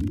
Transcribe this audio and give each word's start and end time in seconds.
E 0.00 0.04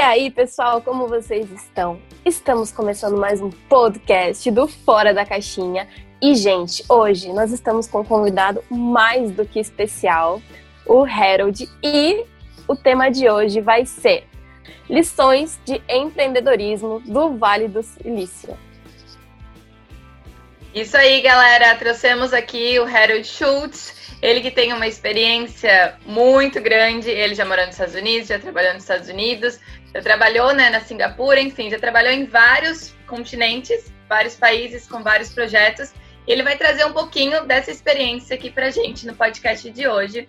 aí, 0.00 0.28
pessoal, 0.28 0.82
como 0.82 1.06
vocês 1.06 1.48
estão? 1.52 2.00
Estamos 2.24 2.72
começando 2.72 3.16
mais 3.16 3.40
um 3.40 3.50
podcast 3.68 4.50
do 4.50 4.66
Fora 4.66 5.14
da 5.14 5.24
Caixinha. 5.24 5.86
E, 6.20 6.34
gente, 6.34 6.84
hoje 6.88 7.32
nós 7.32 7.52
estamos 7.52 7.86
com 7.86 8.00
um 8.00 8.04
convidado 8.04 8.64
mais 8.68 9.30
do 9.30 9.46
que 9.46 9.60
especial, 9.60 10.42
o 10.84 11.04
Harold, 11.04 11.70
e 11.80 12.24
o 12.66 12.74
tema 12.74 13.08
de 13.08 13.30
hoje 13.30 13.60
vai 13.60 13.86
ser 13.86 14.26
Lições 14.88 15.58
de 15.64 15.82
Empreendedorismo 15.88 17.00
do 17.00 17.36
Vale 17.36 17.68
do 17.68 17.82
Silício. 17.82 18.56
Isso 20.74 20.96
aí, 20.96 21.20
galera. 21.20 21.74
Trouxemos 21.76 22.32
aqui 22.32 22.78
o 22.80 22.84
Harold 22.84 23.24
Schultz. 23.24 24.18
Ele 24.20 24.40
que 24.40 24.50
tem 24.50 24.72
uma 24.72 24.86
experiência 24.88 25.96
muito 26.04 26.60
grande. 26.60 27.08
Ele 27.08 27.34
já 27.34 27.44
morou 27.44 27.64
nos 27.64 27.74
Estados 27.74 27.94
Unidos, 27.94 28.28
já 28.28 28.38
trabalhou 28.40 28.74
nos 28.74 28.82
Estados 28.82 29.08
Unidos, 29.08 29.60
já 29.94 30.02
trabalhou 30.02 30.52
né, 30.52 30.70
na 30.70 30.80
Singapura, 30.80 31.40
enfim, 31.40 31.70
já 31.70 31.78
trabalhou 31.78 32.12
em 32.12 32.24
vários 32.24 32.92
continentes, 33.06 33.92
vários 34.08 34.34
países, 34.34 34.88
com 34.88 35.00
vários 35.00 35.32
projetos. 35.32 35.92
Ele 36.26 36.42
vai 36.42 36.56
trazer 36.56 36.84
um 36.86 36.92
pouquinho 36.92 37.44
dessa 37.44 37.70
experiência 37.70 38.34
aqui 38.34 38.50
pra 38.50 38.70
gente 38.70 39.06
no 39.06 39.14
podcast 39.14 39.70
de 39.70 39.86
hoje. 39.86 40.28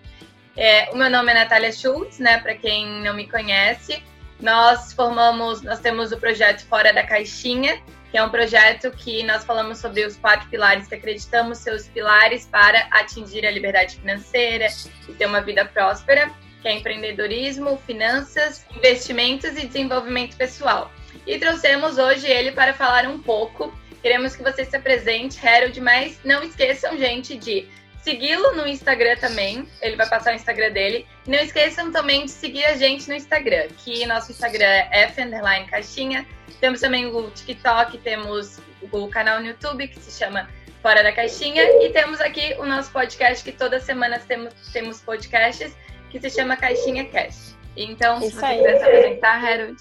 É, 0.56 0.90
o 0.92 0.96
meu 0.96 1.10
nome 1.10 1.32
é 1.32 1.34
Natália 1.34 1.72
Schultz, 1.72 2.18
né? 2.18 2.38
Para 2.38 2.54
quem 2.54 2.86
não 3.02 3.14
me 3.14 3.28
conhece, 3.28 4.02
nós 4.40 4.92
formamos, 4.92 5.62
nós 5.62 5.80
temos 5.80 6.12
o 6.12 6.18
projeto 6.18 6.64
Fora 6.66 6.92
da 6.92 7.02
Caixinha, 7.02 7.80
que 8.10 8.18
é 8.18 8.22
um 8.22 8.28
projeto 8.28 8.90
que 8.90 9.22
nós 9.24 9.44
falamos 9.44 9.78
sobre 9.78 10.04
os 10.04 10.16
quatro 10.16 10.48
pilares 10.48 10.86
que 10.86 10.94
acreditamos 10.94 11.58
ser 11.58 11.72
os 11.72 11.88
pilares 11.88 12.46
para 12.46 12.86
atingir 12.90 13.46
a 13.46 13.50
liberdade 13.50 13.96
financeira 13.96 14.68
e 15.08 15.12
ter 15.12 15.26
uma 15.26 15.40
vida 15.40 15.64
próspera, 15.64 16.30
que 16.62 16.68
é 16.68 16.72
empreendedorismo, 16.72 17.76
finanças, 17.86 18.64
investimentos 18.76 19.56
e 19.56 19.66
desenvolvimento 19.66 20.36
pessoal. 20.36 20.90
E 21.26 21.38
trouxemos 21.38 21.98
hoje 21.98 22.26
ele 22.26 22.52
para 22.52 22.72
falar 22.74 23.06
um 23.06 23.18
pouco. 23.18 23.72
Queremos 24.02 24.36
que 24.36 24.42
você 24.42 24.64
se 24.64 24.76
apresente, 24.76 25.44
Harold, 25.46 25.80
mas 25.80 26.20
não 26.24 26.42
esqueçam, 26.42 26.96
gente, 26.96 27.36
de 27.36 27.68
segui-lo 28.06 28.54
no 28.54 28.68
Instagram 28.68 29.16
também. 29.16 29.66
Ele 29.82 29.96
vai 29.96 30.08
passar 30.08 30.32
o 30.32 30.36
Instagram 30.36 30.70
dele. 30.70 31.04
E 31.26 31.30
não 31.30 31.38
esqueçam 31.40 31.90
também 31.90 32.24
de 32.24 32.30
seguir 32.30 32.64
a 32.64 32.76
gente 32.76 33.08
no 33.08 33.14
Instagram, 33.14 33.66
que 33.78 34.06
nosso 34.06 34.30
Instagram 34.30 34.64
é 34.64 35.02
F 35.02 35.20
Caixinha. 35.68 36.24
Temos 36.60 36.80
também 36.80 37.06
o 37.06 37.30
TikTok, 37.30 37.98
temos 37.98 38.60
o 38.92 39.08
canal 39.08 39.40
no 39.40 39.46
YouTube 39.46 39.88
que 39.88 39.98
se 39.98 40.16
chama 40.16 40.48
Fora 40.80 41.02
da 41.02 41.10
Caixinha. 41.10 41.64
E 41.82 41.90
temos 41.90 42.20
aqui 42.20 42.54
o 42.60 42.64
nosso 42.64 42.92
podcast, 42.92 43.42
que 43.42 43.50
toda 43.50 43.80
semana 43.80 44.20
temos, 44.20 44.54
temos 44.72 45.00
podcasts, 45.00 45.76
que 46.08 46.20
se 46.20 46.30
chama 46.30 46.56
Caixinha 46.56 47.06
Cast. 47.06 47.56
Então, 47.76 48.18
Isso 48.18 48.30
se 48.30 48.34
você 48.36 48.44
aí. 48.46 48.58
quiser 48.58 48.78
se 48.78 48.84
apresentar, 48.84 49.44
Harold. 49.44 49.76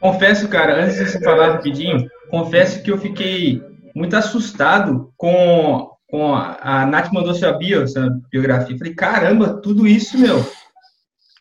Confesso, 0.00 0.48
cara, 0.48 0.82
antes 0.82 0.96
de 0.96 1.06
você 1.06 1.20
falar 1.22 1.52
rapidinho, 1.52 2.08
confesso 2.28 2.82
que 2.82 2.90
eu 2.90 2.98
fiquei 2.98 3.62
muito 3.94 4.16
assustado 4.16 5.12
com 5.16 5.89
com 6.10 6.34
a, 6.34 6.58
a 6.60 6.86
Nath 6.86 7.12
mandou 7.12 7.32
sua 7.32 7.52
bio, 7.52 7.86
sua 7.86 8.10
biografia. 8.30 8.74
Eu 8.74 8.78
falei, 8.78 8.94
caramba, 8.94 9.60
tudo 9.62 9.86
isso, 9.86 10.18
meu. 10.18 10.44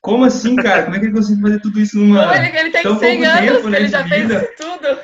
Como 0.01 0.23
assim, 0.23 0.55
cara? 0.55 0.83
Como 0.83 0.95
é 0.95 0.99
que 0.99 1.05
ele 1.05 1.13
conseguiu 1.13 1.41
fazer 1.41 1.59
tudo 1.59 1.79
isso 1.79 1.97
numa. 1.97 2.27
Olha, 2.27 2.59
ele 2.59 2.69
tem 2.69 2.83
100 2.83 3.25
anos, 3.25 3.39
tempo, 3.39 3.69
né, 3.69 3.79
ele 3.79 3.87
já 3.89 4.01
vida? 4.03 4.39
fez 4.39 4.55
tudo. 4.55 4.99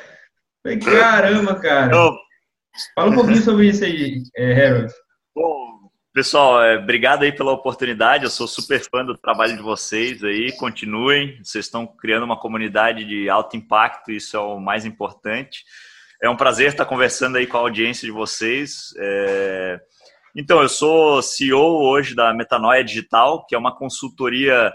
Falei, 0.62 0.78
caramba, 0.78 1.54
cara. 1.56 1.92
Fala 2.94 3.10
um 3.10 3.14
pouquinho 3.14 3.42
sobre 3.42 3.68
isso 3.68 3.84
aí, 3.84 4.22
é, 4.36 4.66
Harold. 4.66 4.92
Bom, 5.34 5.90
pessoal, 6.14 6.62
é, 6.62 6.78
obrigado 6.78 7.24
aí 7.24 7.32
pela 7.32 7.52
oportunidade. 7.52 8.24
Eu 8.24 8.30
sou 8.30 8.46
super 8.46 8.80
fã 8.80 9.04
do 9.04 9.16
trabalho 9.18 9.56
de 9.56 9.62
vocês 9.62 10.22
aí. 10.22 10.52
Continuem. 10.52 11.38
Vocês 11.42 11.66
estão 11.66 11.86
criando 11.86 12.24
uma 12.24 12.38
comunidade 12.38 13.04
de 13.04 13.28
alto 13.28 13.56
impacto, 13.56 14.10
isso 14.10 14.36
é 14.36 14.40
o 14.40 14.58
mais 14.58 14.84
importante. 14.84 15.64
É 16.22 16.30
um 16.30 16.36
prazer 16.36 16.68
estar 16.68 16.84
conversando 16.84 17.36
aí 17.36 17.46
com 17.46 17.56
a 17.56 17.60
audiência 17.60 18.06
de 18.06 18.12
vocês. 18.12 18.94
É... 18.98 19.80
Então, 20.34 20.62
eu 20.62 20.68
sou 20.68 21.22
CEO 21.22 21.82
hoje 21.82 22.14
da 22.14 22.32
Metanoia 22.32 22.84
Digital, 22.84 23.44
que 23.46 23.54
é 23.54 23.58
uma 23.58 23.74
consultoria. 23.74 24.72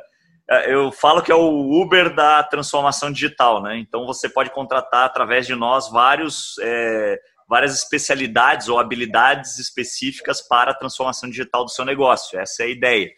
É, 0.49 0.73
eu 0.73 0.91
falo 0.91 1.21
que 1.21 1.31
é 1.31 1.35
o 1.35 1.81
Uber 1.81 2.13
da 2.13 2.43
transformação 2.43 3.11
digital, 3.11 3.61
né? 3.61 3.77
Então, 3.77 4.05
você 4.05 4.27
pode 4.27 4.49
contratar 4.49 5.05
através 5.05 5.45
de 5.45 5.53
nós 5.55 5.89
vários, 5.89 6.55
é, 6.61 7.19
várias 7.47 7.75
especialidades 7.75 8.69
ou 8.69 8.79
habilidades 8.79 9.59
específicas 9.59 10.41
para 10.41 10.71
a 10.71 10.75
transformação 10.75 11.29
digital 11.29 11.63
do 11.63 11.71
seu 11.71 11.85
negócio. 11.85 12.39
Essa 12.39 12.63
é 12.63 12.65
a 12.65 12.69
ideia. 12.69 13.11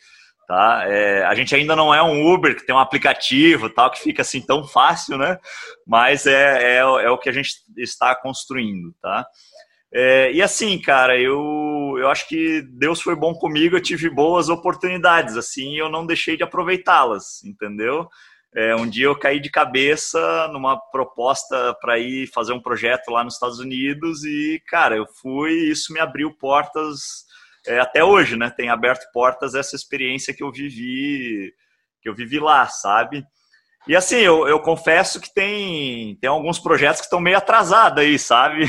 Tá? 0.47 0.83
É, 0.87 1.23
a 1.23 1.33
gente 1.33 1.55
ainda 1.55 1.75
não 1.75 1.93
é 1.93 2.03
um 2.03 2.31
Uber 2.33 2.55
que 2.55 2.65
tem 2.65 2.75
um 2.75 2.79
aplicativo 2.79 3.69
tal 3.69 3.89
que 3.89 3.99
fica 3.99 4.21
assim 4.21 4.41
tão 4.41 4.67
fácil, 4.67 5.17
né? 5.17 5.39
Mas 5.87 6.27
é, 6.27 6.75
é, 6.75 6.77
é 6.77 7.09
o 7.09 7.17
que 7.17 7.29
a 7.29 7.31
gente 7.31 7.51
está 7.77 8.13
construindo, 8.13 8.93
tá? 9.01 9.25
É, 9.95 10.31
e 10.31 10.41
assim, 10.41 10.79
cara, 10.79 11.17
eu, 11.19 11.95
eu 11.99 12.09
acho 12.09 12.27
que 12.27 12.63
Deus 12.73 12.99
foi 12.99 13.15
bom 13.15 13.33
comigo, 13.33 13.75
eu 13.75 13.81
tive 13.81 14.09
boas 14.09 14.49
oportunidades, 14.49 15.37
assim, 15.37 15.77
eu 15.77 15.87
não 15.87 16.05
deixei 16.05 16.35
de 16.35 16.43
aproveitá-las, 16.43 17.43
entendeu? 17.43 18.09
É, 18.55 18.75
um 18.75 18.87
dia 18.87 19.05
eu 19.05 19.17
caí 19.17 19.39
de 19.39 19.49
cabeça 19.49 20.47
numa 20.51 20.77
proposta 20.77 21.75
para 21.79 21.97
ir 21.99 22.27
fazer 22.27 22.53
um 22.53 22.61
projeto 22.61 23.09
lá 23.09 23.23
nos 23.23 23.35
Estados 23.35 23.59
Unidos 23.59 24.23
e, 24.23 24.61
cara, 24.67 24.95
eu 24.95 25.05
fui, 25.07 25.51
isso 25.69 25.93
me 25.93 25.99
abriu 25.99 26.31
portas 26.33 27.25
é, 27.67 27.79
até 27.79 28.03
hoje, 28.03 28.35
né? 28.35 28.49
Tem 28.49 28.69
aberto 28.69 29.09
portas 29.11 29.55
essa 29.55 29.75
experiência 29.75 30.33
que 30.33 30.43
eu 30.43 30.51
vivi, 30.51 31.53
que 32.01 32.09
eu 32.09 32.15
vivi 32.15 32.39
lá, 32.39 32.67
sabe? 32.67 33.25
E 33.87 33.95
assim, 33.95 34.17
eu, 34.17 34.47
eu 34.47 34.59
confesso 34.61 35.19
que 35.19 35.33
tem, 35.33 36.15
tem 36.15 36.29
alguns 36.29 36.57
projetos 36.57 37.01
que 37.01 37.05
estão 37.05 37.19
meio 37.19 37.37
atrasados 37.37 37.99
aí, 38.01 38.17
sabe? 38.17 38.65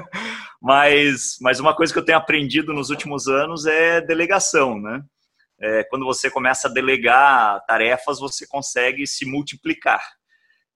mas, 0.60 1.36
mas 1.40 1.60
uma 1.60 1.74
coisa 1.74 1.92
que 1.92 1.98
eu 1.98 2.04
tenho 2.04 2.16
aprendido 2.16 2.72
nos 2.72 2.88
últimos 2.88 3.28
anos 3.28 3.66
é 3.66 4.00
delegação, 4.00 4.80
né? 4.80 5.02
É, 5.60 5.84
quando 5.84 6.04
você 6.04 6.30
começa 6.30 6.68
a 6.68 6.72
delegar 6.72 7.64
tarefas, 7.66 8.18
você 8.18 8.46
consegue 8.46 9.06
se 9.06 9.26
multiplicar. 9.26 10.02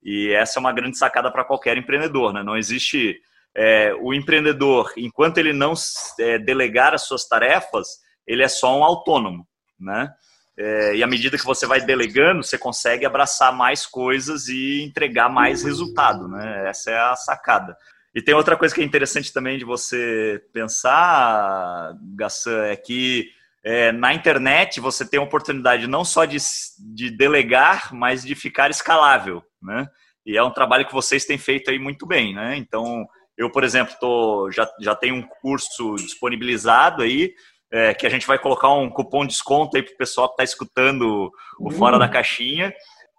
E 0.03 0.31
essa 0.33 0.59
é 0.59 0.61
uma 0.61 0.73
grande 0.73 0.97
sacada 0.97 1.31
para 1.31 1.45
qualquer 1.45 1.77
empreendedor, 1.77 2.33
né? 2.33 2.43
Não 2.43 2.57
existe 2.57 3.21
é, 3.57 3.95
o 4.01 4.15
empreendedor, 4.15 4.93
enquanto 4.97 5.39
ele 5.39 5.53
não 5.53 5.75
é, 6.19 6.39
delegar 6.39 6.95
as 6.95 7.03
suas 7.03 7.27
tarefas, 7.27 7.99
ele 8.27 8.43
é 8.43 8.49
só 8.49 8.79
um 8.79 8.85
autônomo, 8.85 9.47
né? 9.79 10.13
É, 10.57 10.97
e 10.97 11.03
à 11.03 11.07
medida 11.07 11.39
que 11.39 11.45
você 11.45 11.67
vai 11.67 11.81
delegando, 11.81 12.43
você 12.43 12.59
consegue 12.59 13.07
abraçar 13.07 13.53
mais 13.53 13.87
coisas 13.87 14.49
e 14.49 14.83
entregar 14.83 15.29
mais 15.29 15.63
resultado, 15.63 16.29
né? 16.29 16.69
Essa 16.69 16.91
é 16.91 16.99
a 16.99 17.17
sacada. 17.17 17.77
E 18.15 18.21
tem 18.21 18.35
outra 18.35 18.57
coisa 18.57 18.75
que 18.75 18.81
é 18.81 18.85
interessante 18.85 19.33
também 19.33 19.57
de 19.57 19.65
você 19.65 20.43
pensar, 20.53 21.95
Gassan, 22.15 22.67
é 22.67 22.77
que 22.77 23.31
é, 23.65 23.93
na 23.93 24.13
internet 24.13 24.81
você 24.81 25.09
tem 25.09 25.19
a 25.21 25.23
oportunidade 25.23 25.87
não 25.87 26.05
só 26.05 26.25
de, 26.25 26.37
de 26.79 27.11
delegar, 27.11 27.95
mas 27.95 28.23
de 28.23 28.35
ficar 28.35 28.71
escalável, 28.71 29.43
né? 29.63 29.89
E 30.27 30.37
é 30.37 30.43
um 30.43 30.53
trabalho 30.53 30.87
que 30.87 30.93
vocês 30.93 31.25
têm 31.25 31.39
feito 31.39 31.71
aí 31.71 31.79
muito 31.79 32.07
bem, 32.07 32.35
né? 32.35 32.57
Então, 32.57 33.07
eu, 33.41 33.51
por 33.51 33.65
exemplo, 33.65 33.97
tô, 33.99 34.51
já, 34.51 34.71
já 34.79 34.95
tenho 34.95 35.15
um 35.15 35.23
curso 35.23 35.97
disponibilizado 35.97 37.03
aí, 37.03 37.33
é, 37.73 37.95
que 37.95 38.07
a 38.07 38.11
gente 38.11 38.27
vai 38.27 38.39
colocar 38.39 38.71
um 38.75 38.91
cupom 38.91 39.23
de 39.23 39.29
desconto 39.29 39.79
aí 39.79 39.83
para 39.83 39.95
o 39.95 39.97
pessoal 39.97 40.29
que 40.29 40.35
está 40.35 40.45
escutando 40.45 41.33
o 41.59 41.71
Fora 41.71 41.99
da 41.99 42.07
Caixinha. 42.07 42.71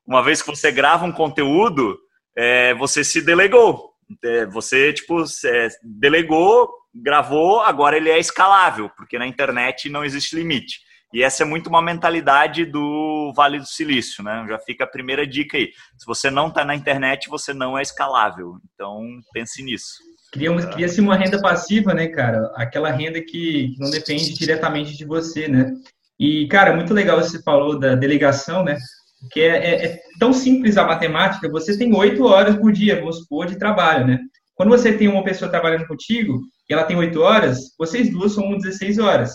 Uma 0.05 0.21
vez 0.21 0.39
que 0.39 0.47
você 0.47 0.71
grava 0.71 1.05
um 1.05 1.11
conteúdo, 1.11 1.97
é, 2.37 2.71
você 2.75 3.03
se 3.03 3.19
delegou. 3.19 3.93
É, 4.23 4.45
você, 4.45 4.93
tipo, 4.93 5.23
é, 5.45 5.69
delegou, 5.81 6.69
gravou, 6.93 7.61
agora 7.61 7.97
ele 7.97 8.11
é 8.11 8.19
escalável, 8.19 8.91
porque 8.95 9.17
na 9.17 9.25
internet 9.25 9.89
não 9.89 10.05
existe 10.05 10.35
limite. 10.35 10.81
E 11.11 11.23
essa 11.23 11.41
é 11.41 11.45
muito 11.45 11.67
uma 11.67 11.81
mentalidade 11.81 12.63
do 12.63 13.33
Vale 13.35 13.57
do 13.57 13.65
Silício, 13.65 14.23
né? 14.23 14.45
Já 14.47 14.59
fica 14.59 14.83
a 14.83 14.87
primeira 14.87 15.25
dica 15.25 15.57
aí. 15.57 15.71
Se 15.97 16.05
você 16.05 16.29
não 16.29 16.49
está 16.49 16.63
na 16.63 16.75
internet, 16.75 17.27
você 17.27 17.53
não 17.53 17.75
é 17.75 17.81
escalável. 17.81 18.57
Então, 18.73 19.01
pense 19.33 19.63
nisso. 19.63 20.10
Cria-se 20.31 20.67
cria 20.67 20.87
uma 20.99 21.15
renda 21.15 21.41
passiva, 21.41 21.93
né, 21.93 22.07
cara? 22.07 22.51
Aquela 22.55 22.89
renda 22.89 23.21
que 23.21 23.75
não 23.77 23.89
depende 23.89 24.33
diretamente 24.33 24.95
de 24.95 25.05
você, 25.05 25.47
né? 25.47 25.73
E, 26.17 26.47
cara, 26.47 26.75
muito 26.75 26.93
legal 26.93 27.21
você 27.21 27.41
falou 27.41 27.77
da 27.77 27.95
delegação, 27.95 28.63
né? 28.63 28.77
Porque 29.19 29.41
é, 29.41 29.57
é, 29.57 29.85
é 29.85 29.99
tão 30.19 30.31
simples 30.31 30.77
a 30.77 30.85
matemática, 30.85 31.49
você 31.49 31.77
tem 31.77 31.93
oito 31.95 32.23
horas 32.23 32.55
por 32.55 32.71
dia, 32.71 32.99
vamos 32.99 33.19
supor, 33.19 33.45
de 33.45 33.59
trabalho, 33.59 34.07
né? 34.07 34.19
Quando 34.55 34.69
você 34.69 34.93
tem 34.93 35.07
uma 35.07 35.23
pessoa 35.23 35.51
trabalhando 35.51 35.87
contigo 35.87 36.39
e 36.69 36.73
ela 36.73 36.83
tem 36.83 36.95
oito 36.95 37.21
horas, 37.21 37.73
vocês 37.77 38.09
duas 38.09 38.31
são 38.31 38.57
16 38.57 38.99
horas. 38.99 39.31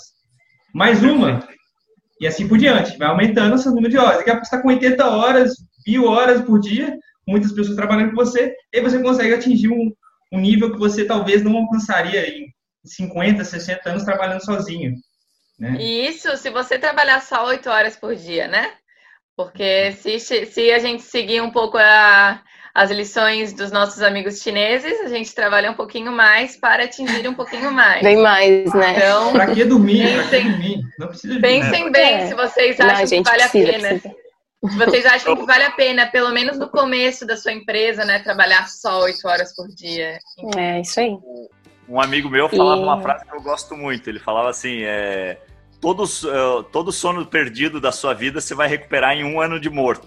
Mais 0.73 1.03
uma, 1.03 1.47
e 2.21 2.27
assim 2.27 2.49
por 2.49 2.59
diante. 2.59 2.97
Vai 2.97 3.09
aumentando 3.09 3.55
o 3.55 3.59
seu 3.59 3.73
número 3.73 3.91
de 3.91 3.99
horas. 3.99 4.19
Daqui 4.19 4.31
a 4.31 4.35
pouco 4.35 4.47
você 4.47 4.55
está 4.55 4.63
com 4.63 4.69
80 4.69 5.09
horas, 5.09 5.53
mil 5.87 6.05
horas 6.07 6.41
por 6.43 6.59
dia, 6.61 6.97
muitas 7.27 7.53
pessoas 7.53 7.77
trabalhando 7.77 8.11
com 8.11 8.17
você, 8.17 8.55
e 8.73 8.79
aí 8.79 8.83
você 8.83 8.99
consegue 9.03 9.35
atingir 9.35 9.69
um, 9.69 9.93
um 10.33 10.41
nível 10.41 10.73
que 10.73 10.79
você 10.79 11.05
talvez 11.05 11.43
não 11.43 11.57
alcançaria 11.57 12.29
em 12.29 12.47
50, 12.85 13.45
60 13.45 13.91
anos 13.91 14.05
trabalhando 14.05 14.45
sozinho. 14.45 14.95
Né? 15.59 15.81
Isso, 15.81 16.37
se 16.37 16.51
você 16.51 16.79
trabalhar 16.79 17.21
só 17.23 17.47
8 17.47 17.69
horas 17.69 17.97
por 17.97 18.15
dia, 18.15 18.47
né? 18.47 18.73
Porque 19.37 19.93
se, 19.93 20.19
se 20.19 20.73
a 20.73 20.79
gente 20.79 21.03
seguir 21.03 21.43
um 21.43 21.51
pouco 21.51 21.77
a, 21.79 22.43
as 22.75 22.91
lições 22.91 23.53
dos 23.53 23.71
nossos 23.71 24.03
amigos 24.03 24.41
chineses, 24.41 25.01
a 25.01 25.09
gente 25.09 25.35
trabalha 25.35 25.71
um 25.71 25.75
pouquinho 25.75 26.13
mais 26.13 26.57
para 26.57 26.85
atingir 26.85 27.27
um 27.29 27.35
pouquinho 27.35 27.71
mais. 27.73 28.03
Bem 28.03 28.17
mais, 28.17 28.73
né? 28.75 28.95
Então, 28.97 29.33
para 29.33 29.55
que 29.55 29.65
dormir? 29.65 30.03
Pensem, 30.03 30.43
que 30.43 30.49
dormir? 30.51 30.83
Não 30.99 31.09
precisa 31.09 31.41
pensem 31.41 31.93
bem 31.93 32.15
é. 32.15 32.27
se 32.29 32.35
vocês 32.35 32.81
acham 32.81 33.01
Não, 33.01 33.09
que 33.09 33.23
vale 33.23 33.43
precisa, 33.43 33.47
a 33.47 33.73
pena. 33.73 33.89
Precisa. 33.89 34.26
Vocês 34.63 35.05
acham 35.07 35.37
que 35.37 35.45
vale 35.45 35.65
a 35.65 35.71
pena, 35.71 36.07
pelo 36.07 36.31
menos 36.31 36.59
no 36.59 36.69
começo 36.69 37.27
da 37.27 37.37
sua 37.37 37.53
empresa, 37.53 38.05
né, 38.05 38.19
trabalhar 38.21 38.69
só 38.69 39.03
oito 39.03 39.27
horas 39.29 39.55
por 39.55 39.69
dia. 39.69 40.19
É, 40.57 40.81
isso 40.81 40.99
aí. 40.99 41.17
Um 41.89 42.01
amigo 42.01 42.29
meu 42.29 42.49
falava 42.49 42.81
e... 42.81 42.85
uma 42.85 43.01
frase 43.01 43.25
que 43.25 43.37
eu 43.37 43.43
gosto 43.43 43.77
muito. 43.77 44.09
Ele 44.09 44.19
falava 44.19 44.49
assim: 44.49 44.83
é, 44.83 45.39
todo, 45.81 46.03
uh, 46.05 46.63
todo 46.65 46.91
sono 46.91 47.25
perdido 47.27 47.81
da 47.81 47.93
sua 47.93 48.15
vida 48.15 48.41
você 48.41 48.55
vai 48.55 48.67
recuperar 48.67 49.17
em 49.17 49.25
um 49.25 49.41
ano 49.41 49.61
de 49.61 49.71
morto. 49.71 50.07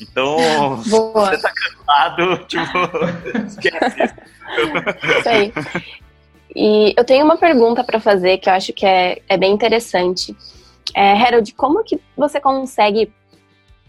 Então, 0.00 0.36
Boa. 0.88 1.26
você 1.26 1.40
tá 1.40 1.52
cansado, 1.52 2.44
tipo, 2.48 3.46
esquece. 3.46 4.14
Isso 5.18 5.28
aí. 5.28 5.52
E 6.54 6.94
eu 6.96 7.04
tenho 7.04 7.24
uma 7.24 7.36
pergunta 7.36 7.84
para 7.84 8.00
fazer 8.00 8.38
que 8.38 8.48
eu 8.48 8.52
acho 8.52 8.72
que 8.72 8.84
é, 8.84 9.22
é 9.28 9.36
bem 9.36 9.52
interessante. 9.52 10.36
É, 10.94 11.12
Harold, 11.12 11.54
como 11.54 11.84
que 11.84 12.00
você 12.16 12.40
consegue 12.40 13.10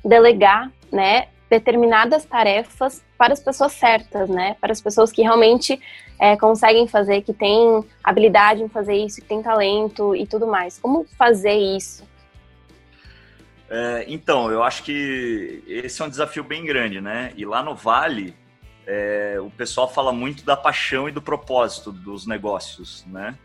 delegar, 0.04 0.72
né, 0.92 1.28
determinadas 1.50 2.26
tarefas 2.26 3.04
para 3.18 3.34
as 3.34 3.40
pessoas 3.40 3.74
certas, 3.74 4.30
né, 4.30 4.56
para 4.60 4.72
as 4.72 4.82
pessoas 4.82 5.12
que 5.12 5.22
realmente 5.22 5.80
é, 6.20 6.36
conseguem 6.38 6.88
fazer, 6.88 7.22
que 7.22 7.34
têm 7.34 7.84
habilidade 8.04 8.62
em 8.62 8.70
fazer 8.70 8.96
isso, 8.96 9.22
que 9.22 9.28
têm 9.28 9.42
talento 9.42 10.16
e 10.16 10.26
tudo 10.26 10.48
mais. 10.48 10.80
Como 10.80 11.06
fazer 11.18 11.54
isso? 11.54 12.04
É, 13.70 14.06
então, 14.08 14.52
eu 14.52 14.62
acho 14.62 14.84
que 14.84 15.64
esse 15.68 16.02
é 16.02 16.06
um 16.06 16.10
desafio 16.10 16.44
bem 16.44 16.64
grande, 16.64 17.02
né? 17.02 17.34
E 17.36 17.46
lá 17.46 17.64
no 17.64 17.76
Vale, 17.76 18.36
é, 18.86 19.38
o 19.40 19.50
pessoal 19.50 19.92
fala 19.92 20.12
muito 20.12 20.46
da 20.46 20.56
paixão 20.56 21.10
e 21.10 21.12
do 21.12 21.22
propósito 21.22 21.92
dos 21.92 22.28
negócios, 22.28 23.06
né? 23.08 23.38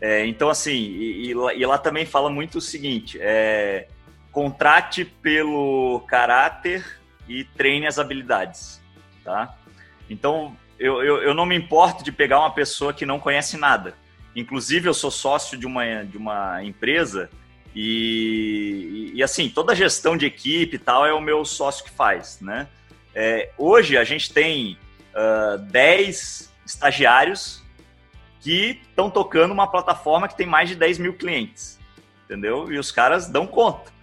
É, 0.00 0.26
então, 0.26 0.48
assim, 0.48 0.72
e, 0.72 1.30
e, 1.30 1.66
lá 1.66 1.78
também 1.78 2.04
fala 2.04 2.30
muito 2.30 2.58
o 2.58 2.60
seguinte: 2.60 3.18
é, 3.20 3.88
contrate 4.36 5.02
pelo 5.02 6.04
caráter 6.06 6.84
e 7.26 7.42
treine 7.42 7.86
as 7.86 7.98
habilidades, 7.98 8.82
tá? 9.24 9.56
Então, 10.10 10.54
eu, 10.78 11.02
eu, 11.02 11.22
eu, 11.22 11.32
não 11.32 11.46
me 11.46 11.56
importo 11.56 12.04
de 12.04 12.12
pegar 12.12 12.40
uma 12.40 12.50
pessoa 12.50 12.92
que 12.92 13.06
não 13.06 13.18
conhece 13.18 13.56
nada. 13.56 13.94
Inclusive, 14.36 14.90
eu 14.90 14.92
sou 14.92 15.10
sócio 15.10 15.56
de 15.56 15.64
uma, 15.64 16.04
de 16.04 16.18
uma 16.18 16.62
empresa 16.62 17.30
e, 17.74 19.10
e, 19.14 19.22
assim, 19.22 19.48
toda 19.48 19.72
a 19.72 19.74
gestão 19.74 20.18
de 20.18 20.26
equipe 20.26 20.76
e 20.76 20.78
tal 20.78 21.06
é 21.06 21.14
o 21.14 21.20
meu 21.20 21.42
sócio 21.46 21.82
que 21.82 21.90
faz, 21.90 22.38
né? 22.42 22.68
É, 23.14 23.52
hoje 23.56 23.96
a 23.96 24.04
gente 24.04 24.30
tem 24.34 24.76
uh, 25.14 25.56
10 25.56 26.52
estagiários 26.66 27.64
que 28.42 28.82
estão 28.86 29.08
tocando 29.08 29.52
uma 29.52 29.66
plataforma 29.66 30.28
que 30.28 30.36
tem 30.36 30.46
mais 30.46 30.68
de 30.68 30.74
10 30.74 30.98
mil 30.98 31.14
clientes, 31.14 31.78
entendeu? 32.26 32.70
E 32.70 32.78
os 32.78 32.92
caras 32.92 33.30
dão 33.30 33.46
conta, 33.46 33.95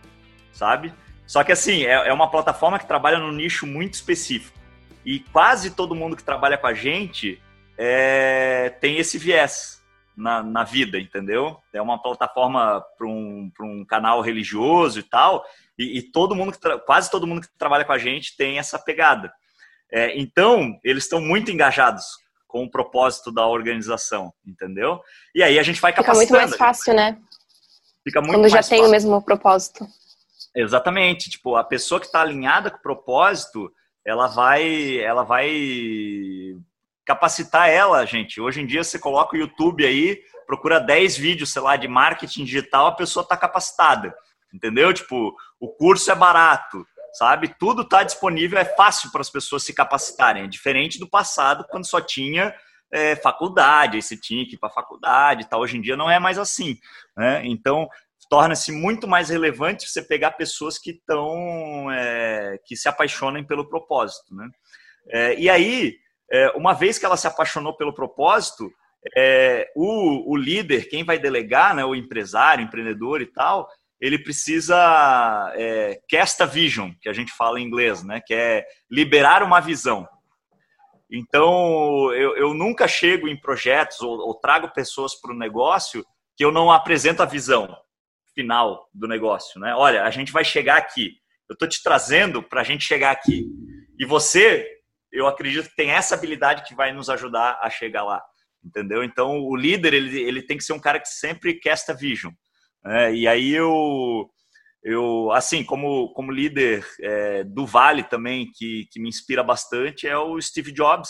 sabe? 0.54 0.94
Só 1.28 1.44
que 1.44 1.52
assim, 1.52 1.84
é, 1.84 2.08
é 2.08 2.14
uma 2.14 2.30
plataforma 2.30 2.80
que 2.80 2.88
trabalha 2.88 3.18
num 3.18 3.32
nicho 3.32 3.68
muito 3.68 3.96
específico. 3.96 4.58
E 5.06 5.20
quase 5.20 5.72
todo 5.72 5.96
mundo 5.96 6.16
que 6.16 6.24
trabalha 6.24 6.58
com 6.58 6.68
a 6.68 6.74
gente 6.74 7.42
é, 7.78 8.70
tem 8.80 8.98
esse 8.98 9.18
viés 9.18 9.84
na, 10.16 10.42
na 10.42 10.64
vida, 10.64 11.00
entendeu? 11.00 11.58
É 11.74 11.82
uma 11.82 12.02
plataforma 12.02 12.82
para 12.98 13.08
um, 13.08 13.52
um 13.62 13.86
canal 13.86 14.22
religioso 14.22 15.00
e 15.00 15.04
tal, 15.04 15.44
e, 15.78 15.98
e 15.98 16.02
todo 16.02 16.36
mundo, 16.36 16.58
quase 16.86 17.10
todo 17.10 17.28
mundo 17.28 17.42
que 17.42 17.48
trabalha 17.58 17.84
com 17.84 17.92
a 17.92 17.98
gente 17.98 18.38
tem 18.38 18.60
essa 18.60 18.78
pegada. 18.78 19.34
É, 19.92 20.18
então, 20.18 20.80
eles 20.84 21.04
estão 21.04 21.20
muito 21.20 21.52
engajados 21.52 22.06
com 22.48 22.64
o 22.64 22.70
propósito 22.70 23.32
da 23.32 23.48
organização, 23.48 24.32
entendeu? 24.46 25.02
E 25.34 25.42
aí 25.42 25.58
a 25.58 25.64
gente 25.64 25.82
vai 25.82 25.92
capacitando. 25.92 26.28
Fica 26.28 26.38
muito 26.38 26.50
mais 26.50 26.58
fácil, 26.58 26.94
né? 26.94 27.18
Fica 28.04 28.22
muito 28.22 28.34
Quando 28.34 28.50
já 28.50 28.62
tem 28.62 28.80
fácil. 28.80 28.86
o 28.86 28.92
mesmo 28.92 29.22
propósito. 29.22 29.88
Exatamente. 30.56 31.30
Tipo, 31.30 31.56
a 31.56 31.64
pessoa 31.64 32.00
que 32.00 32.06
está 32.06 32.22
alinhada 32.22 32.70
com 32.70 32.78
o 32.78 32.82
propósito, 32.82 33.72
ela 34.06 34.28
vai, 34.28 35.00
ela 35.00 35.24
vai 35.24 36.56
capacitar 37.06 37.70
ela, 37.70 38.06
gente. 38.06 38.40
Hoje 38.40 38.62
em 38.62 38.66
dia 38.66 38.84
você 38.84 39.00
coloca 39.00 39.36
o 39.36 39.40
YouTube 39.40 39.86
aí, 39.86 40.20
procura 40.46 40.80
10 40.80 41.18
vídeos, 41.18 41.52
sei 41.52 41.62
lá, 41.62 41.76
de 41.76 41.88
marketing 41.88 42.46
digital, 42.46 42.88
a 42.88 42.96
pessoa 42.96 43.24
está 43.24 43.36
capacitada. 43.36 44.14
Entendeu? 44.54 44.94
Tipo, 44.94 45.36
o 45.60 45.70
curso 45.70 46.12
é 46.12 46.16
barato, 46.16 46.86
sabe? 47.14 47.56
Tudo 47.58 47.82
está 47.82 48.04
disponível, 48.04 48.60
é 48.60 48.66
fácil 48.66 49.12
para 49.12 49.22
as 49.22 49.30
pessoas 49.30 49.64
se 49.64 49.74
capacitarem. 49.74 50.44
É 50.44 50.48
diferente 50.48 51.00
do 51.00 51.10
passado, 51.10 51.66
quando 51.70 51.88
só 51.88 52.00
tinha 52.00 52.54
é, 52.92 53.16
faculdade, 53.16 53.96
aí 53.96 54.02
você 54.02 54.16
tinha 54.16 54.46
que 54.46 54.54
ir 54.54 54.60
para 54.60 54.70
faculdade 54.70 55.42
e 55.42 55.46
tal. 55.46 55.62
Hoje 55.62 55.78
em 55.78 55.82
dia 55.82 55.98
não 55.98 56.10
é 56.10 56.20
mais 56.20 56.38
assim. 56.38 56.78
Né? 57.18 57.42
Então, 57.46 57.90
torna-se 58.30 58.72
muito 58.72 59.08
mais 59.08 59.30
relevante 59.30 59.88
você 59.88 60.02
pegar 60.02 60.32
pessoas 60.32 60.78
que 60.78 60.92
estão 60.92 61.92
é, 61.92 62.58
que 62.66 62.76
se 62.76 62.88
apaixonem 62.88 63.44
pelo 63.44 63.68
propósito, 63.68 64.36
né? 64.36 64.50
É, 65.10 65.40
e 65.40 65.50
aí, 65.50 65.96
é, 66.32 66.50
uma 66.52 66.74
vez 66.74 66.98
que 66.98 67.06
ela 67.06 67.18
se 67.18 67.28
apaixonou 67.28 67.76
pelo 67.76 67.94
propósito, 67.94 68.72
é, 69.18 69.68
o, 69.76 70.32
o, 70.32 70.38
líder, 70.38 70.88
quem 70.88 71.04
vai 71.04 71.20
delegar, 71.20 71.76
né, 71.76 71.84
o 71.84 71.96
empresário, 71.96 72.64
empreendedor 72.64 73.22
e 73.22 73.26
tal, 73.26 73.68
ele 74.00 74.18
precisa 74.18 75.54
é, 75.56 76.00
cast 76.08 76.42
a 76.42 76.46
vision, 76.46 76.92
que 77.02 77.10
a 77.10 77.14
gente 77.14 77.32
fala 77.34 77.60
em 77.60 77.66
inglês, 77.66 78.04
né, 78.04 78.22
que 78.26 78.34
é 78.34 78.66
liberar 78.90 79.44
uma 79.44 79.60
visão. 79.60 80.08
Então, 81.12 82.12
eu, 82.14 82.36
eu 82.38 82.54
nunca 82.54 82.88
chego 82.88 83.28
em 83.28 83.40
projetos 83.40 84.02
ou, 84.02 84.18
ou 84.20 84.36
trago 84.36 84.74
pessoas 84.74 85.20
para 85.20 85.34
o 85.34 85.38
negócio 85.38 86.06
que 86.36 86.44
eu 86.44 86.52
não 86.52 86.72
apresento 86.72 87.22
a 87.22 87.26
visão 87.26 87.78
final 88.34 88.90
do 88.94 89.08
negócio, 89.08 89.60
né? 89.60 89.74
Olha, 89.76 90.04
a 90.04 90.12
gente 90.12 90.32
vai 90.32 90.44
chegar 90.44 90.78
aqui. 90.78 91.12
Eu 91.50 91.54
estou 91.54 91.68
te 91.68 91.82
trazendo 91.84 92.42
para 92.42 92.62
a 92.62 92.64
gente 92.64 92.84
chegar 92.84 93.12
aqui. 93.12 93.46
E 94.00 94.06
você, 94.06 94.68
eu 95.12 95.28
acredito 95.28 95.70
que 95.70 95.76
tem 95.76 95.92
essa 95.92 96.16
habilidade 96.16 96.64
que 96.64 96.76
vai 96.76 96.92
nos 96.92 97.10
ajudar 97.10 97.60
a 97.62 97.70
chegar 97.70 98.04
lá, 98.04 98.22
entendeu? 98.64 99.04
Então, 99.04 99.40
o 99.40 99.56
líder, 99.56 99.94
ele, 99.94 100.20
ele 100.20 100.42
tem 100.42 100.58
que 100.58 100.64
ser 100.64 100.74
um 100.74 100.80
cara 100.80 101.00
que 101.00 101.08
sempre 101.08 101.60
casta 101.60 101.94
vision. 101.94 102.34
Né? 102.84 103.16
E 103.16 103.28
aí 103.28 103.54
eu, 103.54 104.30
eu 104.84 105.32
assim, 105.32 105.64
como, 105.64 106.12
como 106.14 106.32
líder 106.32 106.86
é, 107.02 107.44
do 107.44 107.66
Vale 107.66 108.04
também, 108.04 108.50
que, 108.54 108.88
que 108.92 109.00
me 109.00 109.10
inspira 109.10 109.44
bastante, 109.44 110.08
é 110.08 110.18
o 110.18 110.42
Steve 110.42 110.72
Jobs. 110.72 111.10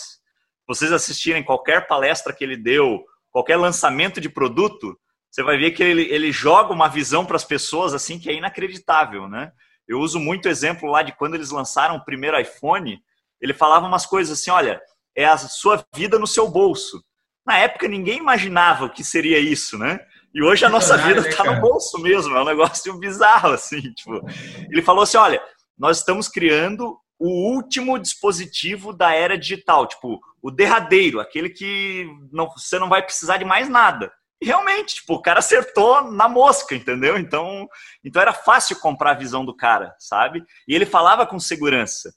Vocês 0.66 0.92
assistirem 0.92 1.42
qualquer 1.42 1.86
palestra 1.86 2.32
que 2.32 2.44
ele 2.44 2.56
deu, 2.56 3.02
qualquer 3.30 3.56
lançamento 3.56 4.20
de 4.20 4.28
produto, 4.28 4.98
você 5.34 5.42
vai 5.42 5.58
ver 5.58 5.72
que 5.72 5.82
ele, 5.82 6.02
ele 6.02 6.30
joga 6.30 6.72
uma 6.72 6.86
visão 6.86 7.26
para 7.26 7.34
as 7.34 7.44
pessoas 7.44 7.92
assim 7.92 8.20
que 8.20 8.30
é 8.30 8.34
inacreditável, 8.34 9.28
né? 9.28 9.50
Eu 9.88 9.98
uso 9.98 10.20
muito 10.20 10.48
exemplo 10.48 10.88
lá 10.88 11.02
de 11.02 11.10
quando 11.10 11.34
eles 11.34 11.50
lançaram 11.50 11.96
o 11.96 12.04
primeiro 12.04 12.38
iPhone, 12.38 13.02
ele 13.40 13.52
falava 13.52 13.84
umas 13.84 14.06
coisas 14.06 14.38
assim, 14.38 14.52
olha, 14.52 14.80
é 15.16 15.24
a 15.24 15.36
sua 15.36 15.84
vida 15.92 16.20
no 16.20 16.26
seu 16.28 16.48
bolso. 16.48 17.02
Na 17.44 17.58
época 17.58 17.88
ninguém 17.88 18.18
imaginava 18.18 18.84
o 18.84 18.90
que 18.90 19.02
seria 19.02 19.40
isso, 19.40 19.76
né? 19.76 19.98
E 20.32 20.40
hoje 20.40 20.64
a 20.64 20.68
nossa 20.68 20.96
vida 20.98 21.26
está 21.28 21.42
no 21.42 21.60
bolso 21.60 21.98
mesmo, 21.98 22.36
é 22.36 22.40
um 22.40 22.46
negócio 22.46 22.96
bizarro 23.00 23.54
assim, 23.54 23.92
tipo. 23.92 24.20
Ele 24.70 24.82
falou 24.82 25.02
assim, 25.02 25.16
olha, 25.16 25.42
nós 25.76 25.98
estamos 25.98 26.28
criando 26.28 26.96
o 27.18 27.52
último 27.52 27.98
dispositivo 27.98 28.92
da 28.92 29.12
era 29.12 29.36
digital, 29.36 29.88
tipo, 29.88 30.20
o 30.40 30.52
derradeiro, 30.52 31.18
aquele 31.18 31.50
que 31.50 32.08
não, 32.30 32.48
você 32.48 32.78
não 32.78 32.88
vai 32.88 33.02
precisar 33.02 33.36
de 33.36 33.44
mais 33.44 33.68
nada. 33.68 34.12
Realmente, 34.42 34.96
tipo, 34.96 35.14
o 35.14 35.22
cara 35.22 35.38
acertou 35.38 36.10
na 36.10 36.28
mosca, 36.28 36.74
entendeu? 36.74 37.16
Então, 37.16 37.66
então 38.04 38.20
era 38.20 38.32
fácil 38.32 38.78
comprar 38.78 39.12
a 39.12 39.18
visão 39.18 39.44
do 39.44 39.56
cara, 39.56 39.94
sabe? 39.98 40.44
E 40.68 40.74
ele 40.74 40.84
falava 40.84 41.26
com 41.26 41.38
segurança. 41.38 42.12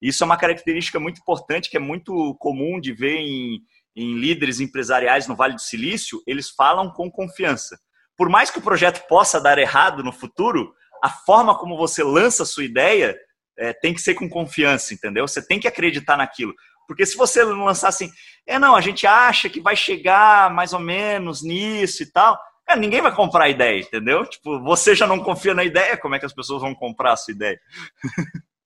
Isso 0.00 0.22
é 0.22 0.26
uma 0.26 0.36
característica 0.36 0.98
muito 0.98 1.20
importante, 1.20 1.70
que 1.70 1.76
é 1.76 1.80
muito 1.80 2.34
comum 2.40 2.80
de 2.80 2.92
ver 2.92 3.16
em, 3.16 3.60
em 3.94 4.18
líderes 4.18 4.60
empresariais 4.60 5.26
no 5.26 5.36
Vale 5.36 5.54
do 5.54 5.60
Silício, 5.60 6.22
eles 6.26 6.50
falam 6.50 6.90
com 6.90 7.10
confiança. 7.10 7.78
Por 8.16 8.28
mais 8.28 8.50
que 8.50 8.58
o 8.58 8.62
projeto 8.62 9.06
possa 9.06 9.40
dar 9.40 9.58
errado 9.58 10.02
no 10.02 10.12
futuro, 10.12 10.72
a 11.02 11.08
forma 11.08 11.58
como 11.58 11.76
você 11.76 12.02
lança 12.02 12.42
a 12.42 12.46
sua 12.46 12.64
ideia 12.64 13.16
é, 13.58 13.72
tem 13.72 13.92
que 13.92 14.00
ser 14.00 14.14
com 14.14 14.28
confiança, 14.28 14.94
entendeu? 14.94 15.26
Você 15.26 15.44
tem 15.44 15.60
que 15.60 15.68
acreditar 15.68 16.16
naquilo. 16.16 16.54
Porque 16.86 17.06
se 17.06 17.16
você 17.16 17.44
lançar 17.44 17.88
assim, 17.88 18.10
é 18.46 18.58
não, 18.58 18.74
a 18.74 18.80
gente 18.80 19.06
acha 19.06 19.48
que 19.48 19.60
vai 19.60 19.76
chegar 19.76 20.52
mais 20.52 20.72
ou 20.72 20.80
menos 20.80 21.42
nisso 21.42 22.02
e 22.02 22.06
tal, 22.06 22.38
cara, 22.66 22.78
ninguém 22.78 23.00
vai 23.00 23.14
comprar 23.14 23.44
a 23.44 23.48
ideia, 23.48 23.80
entendeu? 23.80 24.24
Tipo, 24.26 24.60
você 24.62 24.94
já 24.94 25.06
não 25.06 25.20
confia 25.20 25.54
na 25.54 25.64
ideia, 25.64 25.96
como 25.96 26.14
é 26.14 26.18
que 26.18 26.26
as 26.26 26.34
pessoas 26.34 26.62
vão 26.62 26.74
comprar 26.74 27.12
a 27.12 27.16
sua 27.16 27.32
ideia? 27.32 27.60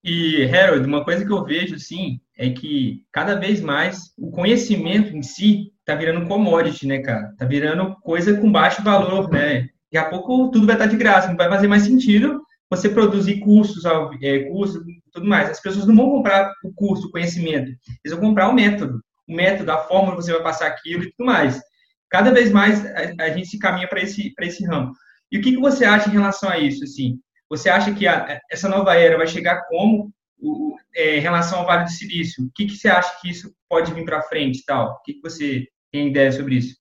E, 0.08 0.44
Harold, 0.54 0.86
uma 0.86 1.04
coisa 1.04 1.24
que 1.26 1.32
eu 1.32 1.44
vejo, 1.44 1.76
sim, 1.80 2.20
é 2.38 2.50
que 2.50 3.02
cada 3.10 3.34
vez 3.34 3.60
mais 3.60 4.12
o 4.16 4.30
conhecimento 4.30 5.16
em 5.16 5.20
si 5.20 5.72
tá 5.84 5.96
virando 5.96 6.28
commodity, 6.28 6.86
né, 6.86 7.00
cara? 7.00 7.34
Tá 7.36 7.44
virando 7.44 7.96
coisa 8.02 8.40
com 8.40 8.52
baixo 8.52 8.84
valor, 8.84 9.28
né? 9.28 9.68
Daqui 9.92 9.96
a 9.96 10.08
pouco 10.08 10.50
tudo 10.52 10.64
vai 10.64 10.76
estar 10.76 10.86
de 10.86 10.96
graça, 10.96 11.28
não 11.28 11.36
vai 11.36 11.48
fazer 11.48 11.66
mais 11.66 11.82
sentido 11.82 12.40
você 12.70 12.88
produzir 12.88 13.40
cursos, 13.40 13.84
é, 14.22 14.40
cursos 14.44 14.82
tudo 15.16 15.28
mais. 15.28 15.50
As 15.50 15.60
pessoas 15.60 15.86
não 15.86 15.96
vão 15.96 16.10
comprar 16.10 16.52
o 16.62 16.72
curso, 16.72 17.08
o 17.08 17.10
conhecimento, 17.10 17.70
eles 18.04 18.16
vão 18.16 18.20
comprar 18.20 18.48
o 18.48 18.54
método, 18.54 19.02
o 19.26 19.34
método, 19.34 19.72
a 19.72 19.78
forma 19.78 20.12
que 20.12 20.22
você 20.22 20.32
vai 20.32 20.42
passar 20.42 20.68
aquilo 20.68 21.02
e 21.02 21.10
tudo 21.10 21.26
mais. 21.26 21.60
Cada 22.08 22.30
vez 22.30 22.52
mais 22.52 22.84
a, 22.86 23.24
a 23.24 23.30
gente 23.30 23.48
se 23.48 23.58
caminha 23.58 23.88
para 23.88 24.00
esse, 24.00 24.32
esse 24.40 24.64
ramo. 24.64 24.92
E 25.32 25.38
o 25.38 25.42
que, 25.42 25.52
que 25.52 25.60
você 25.60 25.84
acha 25.84 26.08
em 26.08 26.12
relação 26.12 26.48
a 26.48 26.58
isso? 26.58 26.84
Assim, 26.84 27.18
você 27.48 27.68
acha 27.68 27.92
que 27.92 28.06
a, 28.06 28.40
essa 28.50 28.68
nova 28.68 28.94
era 28.94 29.16
vai 29.16 29.26
chegar 29.26 29.64
como 29.66 30.12
o, 30.38 30.76
é, 30.94 31.16
em 31.16 31.20
relação 31.20 31.60
ao 31.60 31.66
Vale 31.66 31.84
do 31.84 31.90
Silício? 31.90 32.44
O 32.44 32.50
que, 32.54 32.66
que 32.66 32.76
você 32.76 32.88
acha 32.88 33.18
que 33.20 33.30
isso 33.30 33.52
pode 33.68 33.92
vir 33.92 34.04
para 34.04 34.22
frente 34.22 34.64
tal? 34.64 34.92
O 34.92 35.02
que, 35.02 35.14
que 35.14 35.22
você 35.22 35.66
tem 35.90 36.08
ideia 36.08 36.30
sobre 36.30 36.56
isso? 36.56 36.76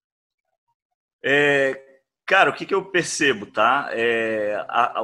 É, 1.23 1.79
cara, 2.25 2.51
o 2.51 2.53
que, 2.53 2.65
que 2.65 2.73
eu 2.75 2.85
percebo, 2.85 3.47
tá? 3.47 3.89
É, 3.91 4.55
a, 4.67 4.99
a, 4.99 5.03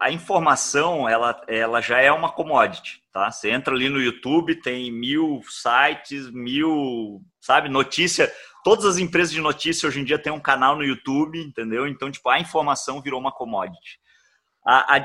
a, 0.00 0.10
informação, 0.10 1.08
ela, 1.08 1.40
ela 1.46 1.80
já 1.80 2.00
é 2.00 2.10
uma 2.10 2.32
commodity, 2.32 3.02
tá? 3.12 3.30
Você 3.30 3.50
entra 3.50 3.74
ali 3.74 3.88
no 3.88 4.00
YouTube, 4.00 4.60
tem 4.60 4.90
mil 4.90 5.42
sites, 5.48 6.30
mil, 6.30 7.22
sabe, 7.40 7.68
notícia. 7.68 8.32
Todas 8.64 8.84
as 8.84 8.98
empresas 8.98 9.32
de 9.32 9.40
notícia 9.40 9.86
hoje 9.86 10.00
em 10.00 10.04
dia 10.04 10.18
têm 10.18 10.32
um 10.32 10.40
canal 10.40 10.76
no 10.76 10.84
YouTube, 10.84 11.38
entendeu? 11.38 11.86
Então, 11.86 12.10
tipo, 12.10 12.28
a 12.28 12.40
informação 12.40 13.00
virou 13.00 13.20
uma 13.20 13.32
commodity 13.32 14.00
a, 14.64 14.96
a, 14.96 14.98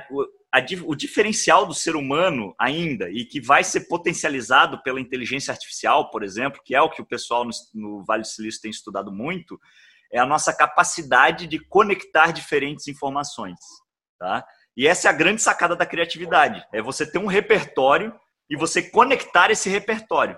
a, 0.53 0.65
o 0.85 0.95
diferencial 0.95 1.65
do 1.65 1.73
ser 1.73 1.95
humano 1.95 2.53
ainda, 2.59 3.09
e 3.09 3.25
que 3.25 3.39
vai 3.39 3.63
ser 3.63 3.81
potencializado 3.81 4.81
pela 4.83 4.99
inteligência 4.99 5.51
artificial, 5.51 6.09
por 6.09 6.23
exemplo, 6.23 6.61
que 6.63 6.75
é 6.75 6.81
o 6.81 6.89
que 6.89 7.01
o 7.01 7.05
pessoal 7.05 7.45
no, 7.45 7.51
no 7.73 8.03
Vale 8.03 8.23
do 8.23 8.27
Silício 8.27 8.61
tem 8.61 8.71
estudado 8.71 9.11
muito, 9.11 9.59
é 10.11 10.19
a 10.19 10.25
nossa 10.25 10.53
capacidade 10.53 11.47
de 11.47 11.59
conectar 11.59 12.31
diferentes 12.31 12.87
informações. 12.87 13.59
Tá? 14.17 14.45
E 14.75 14.87
essa 14.87 15.07
é 15.07 15.09
a 15.09 15.13
grande 15.13 15.41
sacada 15.41 15.75
da 15.75 15.85
criatividade, 15.85 16.65
é 16.73 16.81
você 16.81 17.09
ter 17.09 17.17
um 17.17 17.27
repertório 17.27 18.13
e 18.49 18.57
você 18.57 18.81
conectar 18.81 19.49
esse 19.49 19.69
repertório. 19.69 20.37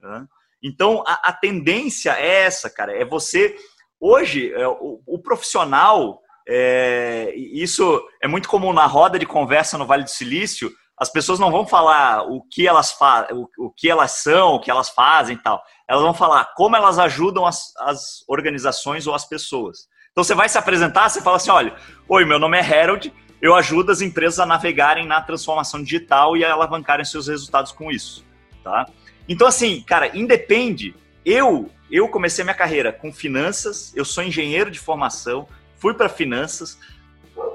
Tá? 0.00 0.26
Então, 0.62 1.02
a, 1.06 1.30
a, 1.30 1.32
tendência 1.32 2.12
é 2.12 2.44
essa, 2.44 2.68
cara, 2.68 2.92
é 2.92 3.04
você... 3.04 3.56
Hoje, 4.00 4.52
é, 4.52 4.68
o, 4.68 5.02
o 5.06 5.18
profissional 5.18 6.22
é, 6.48 7.34
isso 7.36 8.02
é 8.22 8.26
muito 8.26 8.48
comum 8.48 8.72
na 8.72 8.86
roda 8.86 9.18
de 9.18 9.26
conversa 9.26 9.76
no 9.76 9.84
Vale 9.84 10.04
do 10.04 10.10
Silício. 10.10 10.72
As 10.96 11.10
pessoas 11.12 11.38
não 11.38 11.50
vão 11.50 11.66
falar 11.66 12.22
o 12.22 12.42
que 12.50 12.66
elas 12.66 12.92
fa 12.92 13.28
o, 13.30 13.48
o 13.66 13.70
que 13.70 13.90
elas 13.90 14.12
são, 14.12 14.54
o 14.54 14.60
que 14.60 14.70
elas 14.70 14.88
fazem 14.88 15.36
e 15.36 15.38
tal. 15.38 15.62
Elas 15.86 16.02
vão 16.02 16.14
falar 16.14 16.46
como 16.56 16.74
elas 16.74 16.98
ajudam 16.98 17.44
as, 17.44 17.76
as 17.76 18.24
organizações 18.26 19.06
ou 19.06 19.14
as 19.14 19.26
pessoas. 19.26 19.86
Então 20.10 20.24
você 20.24 20.34
vai 20.34 20.48
se 20.48 20.56
apresentar, 20.56 21.10
você 21.10 21.20
fala 21.20 21.36
assim: 21.36 21.50
olha, 21.50 21.76
oi, 22.08 22.24
meu 22.24 22.38
nome 22.38 22.58
é 22.58 22.62
Harold, 22.62 23.12
eu 23.40 23.54
ajudo 23.54 23.92
as 23.92 24.00
empresas 24.00 24.40
a 24.40 24.46
navegarem 24.46 25.06
na 25.06 25.20
transformação 25.20 25.82
digital 25.82 26.36
e 26.36 26.44
a 26.44 26.52
alavancarem 26.52 27.04
seus 27.04 27.28
resultados 27.28 27.72
com 27.72 27.90
isso, 27.90 28.24
tá? 28.62 28.86
Então 29.28 29.46
assim, 29.46 29.82
cara, 29.82 30.16
independe. 30.16 30.94
Eu 31.24 31.70
eu 31.90 32.08
comecei 32.08 32.44
minha 32.44 32.54
carreira 32.54 32.92
com 32.92 33.12
finanças, 33.12 33.92
eu 33.96 34.04
sou 34.04 34.22
engenheiro 34.22 34.70
de 34.70 34.78
formação, 34.78 35.48
fui 35.78 35.94
para 35.94 36.08
finanças, 36.08 36.78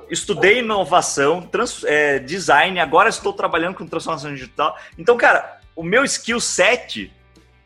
estudei 0.09 0.59
inovação, 0.59 1.41
trans, 1.41 1.83
é, 1.83 2.19
design, 2.19 2.79
agora 2.79 3.09
estou 3.09 3.33
trabalhando 3.33 3.75
com 3.75 3.85
transformação 3.85 4.33
digital. 4.33 4.77
Então, 4.97 5.17
cara, 5.17 5.59
o 5.75 5.83
meu 5.83 6.03
skill 6.03 6.39
set 6.39 7.11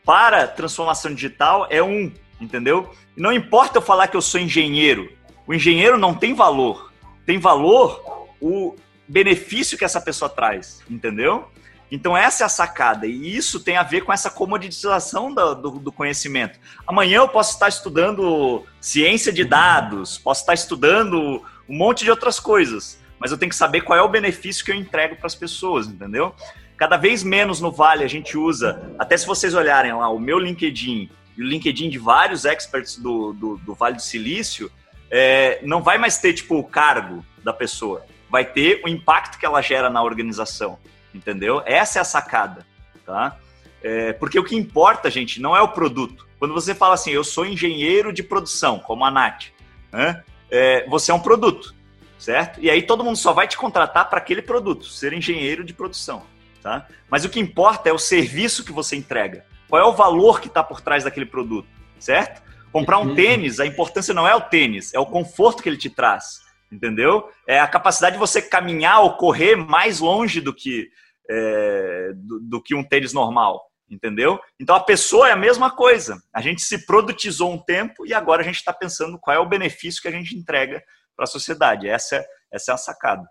para 0.04 0.48
transformação 0.48 1.14
digital 1.14 1.68
é 1.70 1.82
um, 1.82 2.12
entendeu? 2.40 2.94
Não 3.16 3.32
importa 3.32 3.78
eu 3.78 3.82
falar 3.82 4.08
que 4.08 4.18
eu 4.18 4.22
sou 4.22 4.40
engenheiro, 4.40 5.12
o 5.46 5.54
engenheiro 5.54 5.98
não 5.98 6.14
tem 6.14 6.34
valor. 6.34 6.87
Tem 7.28 7.38
valor 7.38 8.30
o 8.40 8.74
benefício 9.06 9.78
que 9.78 9.84
essa 9.84 10.00
pessoa 10.00 10.30
traz, 10.30 10.82
entendeu? 10.90 11.52
Então, 11.92 12.16
essa 12.16 12.44
é 12.44 12.46
a 12.46 12.50
sacada, 12.50 13.06
e 13.06 13.36
isso 13.36 13.60
tem 13.60 13.76
a 13.76 13.84
ver 13.84 14.02
com 14.06 14.14
essa 14.14 14.30
comoditização 14.30 15.34
do, 15.34 15.56
do, 15.56 15.72
do, 15.72 15.92
conhecimento. 15.92 16.58
Amanhã 16.86 17.18
eu 17.18 17.28
posso 17.28 17.54
estar 17.54 17.68
estudando 17.68 18.66
ciência 18.80 19.32
de 19.34 19.44
dados, 19.44 20.18
posso 20.18 20.42
estar 20.42 20.54
estudando 20.54 21.44
um 21.68 21.78
monte 21.78 22.06
de 22.06 22.10
outras 22.10 22.40
coisas, 22.40 22.98
mas 23.20 23.30
eu 23.30 23.38
tenho 23.38 23.50
que 23.50 23.56
saber 23.58 23.82
qual 23.82 24.00
é 24.00 24.02
o 24.02 24.08
benefício 24.08 24.64
que 24.64 24.72
eu 24.72 24.76
entrego 24.76 25.18
para 25.18 25.28
as 25.28 25.36
pessoas, 25.36 25.86
entendeu? 25.88 26.34
Cada 26.78 26.96
vez 26.96 27.24
menos 27.24 27.60
no 27.60 27.74
Vale 27.74 28.06
a 28.06 28.10
gente 28.10 28.38
usa, 28.38 28.90
até 28.98 29.18
se 29.18 29.28
vocês 29.28 29.54
olharem 29.54 29.94
lá, 29.94 30.08
o 30.08 30.20
meu 30.20 30.40
LinkedIn 30.40 31.10
e 31.38 31.42
o 31.42 31.46
LinkedIn 31.46 31.90
de 31.90 31.98
vários 31.98 32.46
experts 32.46 32.98
do, 32.98 33.34
do, 33.34 33.58
do 33.58 33.74
Vale 33.74 33.98
do 33.98 34.02
Silício, 34.02 34.72
é, 35.10 35.60
não 35.64 35.82
vai 35.82 35.98
mais 35.98 36.18
ter 36.18 36.34
tipo 36.34 36.58
o 36.58 36.64
cargo 36.64 37.26
da 37.44 37.54
pessoa, 37.54 38.06
vai 38.30 38.46
ter 38.46 38.82
o 38.84 38.90
impacto 38.90 39.38
que 39.38 39.46
ela 39.46 39.62
gera 39.62 39.90
na 39.90 40.04
organização 40.04 40.78
entendeu? 41.18 41.62
Essa 41.66 42.00
é 42.00 42.02
a 42.02 42.06
sacada, 42.06 42.66
tá? 43.06 43.38
É, 43.84 44.14
porque 44.14 44.40
o 44.40 44.44
que 44.44 44.56
importa, 44.56 45.10
gente, 45.10 45.42
não 45.42 45.56
é 45.56 45.62
o 45.62 45.70
produto. 45.70 46.28
Quando 46.40 46.54
você 46.54 46.74
fala 46.74 46.94
assim, 46.94 47.12
eu 47.12 47.24
sou 47.24 47.46
engenheiro 47.46 48.14
de 48.14 48.24
produção, 48.24 48.80
como 48.80 49.04
a 49.04 49.12
Nath, 49.12 49.46
né? 49.92 50.24
é, 50.50 50.86
você 50.88 51.12
é 51.12 51.14
um 51.14 51.20
produto, 51.20 51.74
certo? 52.18 52.60
E 52.62 52.70
aí 52.70 52.82
todo 52.84 53.04
mundo 53.04 53.18
só 53.18 53.34
vai 53.34 53.48
te 53.48 53.58
contratar 53.58 54.10
para 54.10 54.20
aquele 54.20 54.42
produto, 54.42 54.86
ser 54.86 55.14
engenheiro 55.14 55.64
de 55.64 55.74
produção, 55.74 56.24
tá? 56.62 56.88
Mas 57.10 57.26
o 57.26 57.30
que 57.30 57.40
importa 57.40 57.90
é 57.90 57.94
o 57.94 58.00
serviço 58.00 58.64
que 58.64 58.72
você 58.72 58.96
entrega. 58.96 59.46
Qual 59.68 59.82
é 59.82 59.86
o 59.86 59.94
valor 59.94 60.40
que 60.40 60.48
está 60.48 60.64
por 60.64 60.80
trás 60.80 61.04
daquele 61.04 61.26
produto, 61.26 61.68
certo? 62.00 62.42
Comprar 62.72 63.00
um 63.00 63.16
tênis, 63.16 63.60
a 63.60 63.66
importância 63.66 64.14
não 64.14 64.28
é 64.28 64.36
o 64.36 64.42
tênis, 64.42 64.94
é 64.94 65.00
o 65.00 65.06
conforto 65.06 65.64
que 65.64 65.70
ele 65.70 65.78
te 65.78 65.90
traz, 65.90 66.42
entendeu? 66.72 67.30
É 67.48 67.60
a 67.60 67.68
capacidade 67.68 68.16
de 68.16 68.20
você 68.20 68.42
caminhar 68.42 69.02
ou 69.02 69.16
correr 69.16 69.56
mais 69.56 70.00
longe 70.00 70.42
do 70.42 70.54
que 70.54 70.90
é, 71.30 72.12
do, 72.16 72.40
do, 72.40 72.64
que 72.64 72.74
um 72.74 72.84
tênis 72.84 73.14
normal, 73.14 73.70
entendeu? 73.90 74.40
Então 74.60 74.76
a 74.76 74.80
pessoa 74.80 75.30
é 75.30 75.32
a 75.32 75.38
mesma 75.38 75.70
coisa. 75.70 76.22
A 76.34 76.42
gente 76.42 76.62
se 76.62 76.86
produtizou 76.86 77.52
um 77.52 77.58
tempo 77.58 78.06
e 78.06 78.14
agora 78.14 78.42
a 78.42 78.46
gente 78.46 78.56
está 78.56 78.74
pensando 78.74 79.20
qual 79.20 79.36
é 79.36 79.40
o 79.40 79.50
benefício 79.50 80.02
que 80.02 80.08
a 80.08 80.12
gente 80.12 80.36
entrega 80.36 80.82
para 81.16 81.24
a 81.24 81.28
sociedade. 81.28 81.88
Essa 81.88 82.18
é, 82.18 82.26
essa 82.52 82.72
é 82.72 82.74
a 82.74 82.78
sacada. 82.78 83.28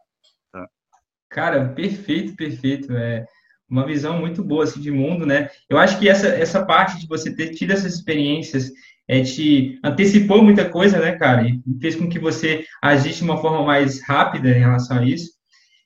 Tá? 0.53 0.67
Cara, 1.31 1.69
perfeito, 1.71 2.37
perfeito. 2.37 2.95
É 2.97 3.25
uma 3.69 3.87
visão 3.87 4.19
muito 4.19 4.45
boa 4.45 4.65
assim, 4.65 4.81
de 4.81 4.91
mundo, 4.91 5.27
né? 5.27 5.51
Eu 5.69 5.79
acho 5.79 5.99
que 5.99 6.09
essa, 6.09 6.29
essa 6.29 6.65
parte 6.65 7.01
de 7.01 7.07
você 7.07 7.35
ter 7.35 7.55
tido 7.55 7.73
essas 7.73 7.95
experiências 7.95 8.71
é, 9.09 9.23
te 9.23 9.79
antecipou 9.85 10.43
muita 10.43 10.69
coisa, 10.69 10.99
né, 10.99 11.13
cara? 11.13 11.47
E 11.47 11.61
fez 11.81 11.95
com 11.95 12.09
que 12.09 12.19
você 12.19 12.65
agisse 12.83 13.19
de 13.19 13.25
uma 13.25 13.41
forma 13.41 13.65
mais 13.65 14.03
rápida 14.03 14.51
em 14.51 14.61
relação 14.61 14.99
a 14.99 15.05
isso. 15.05 15.31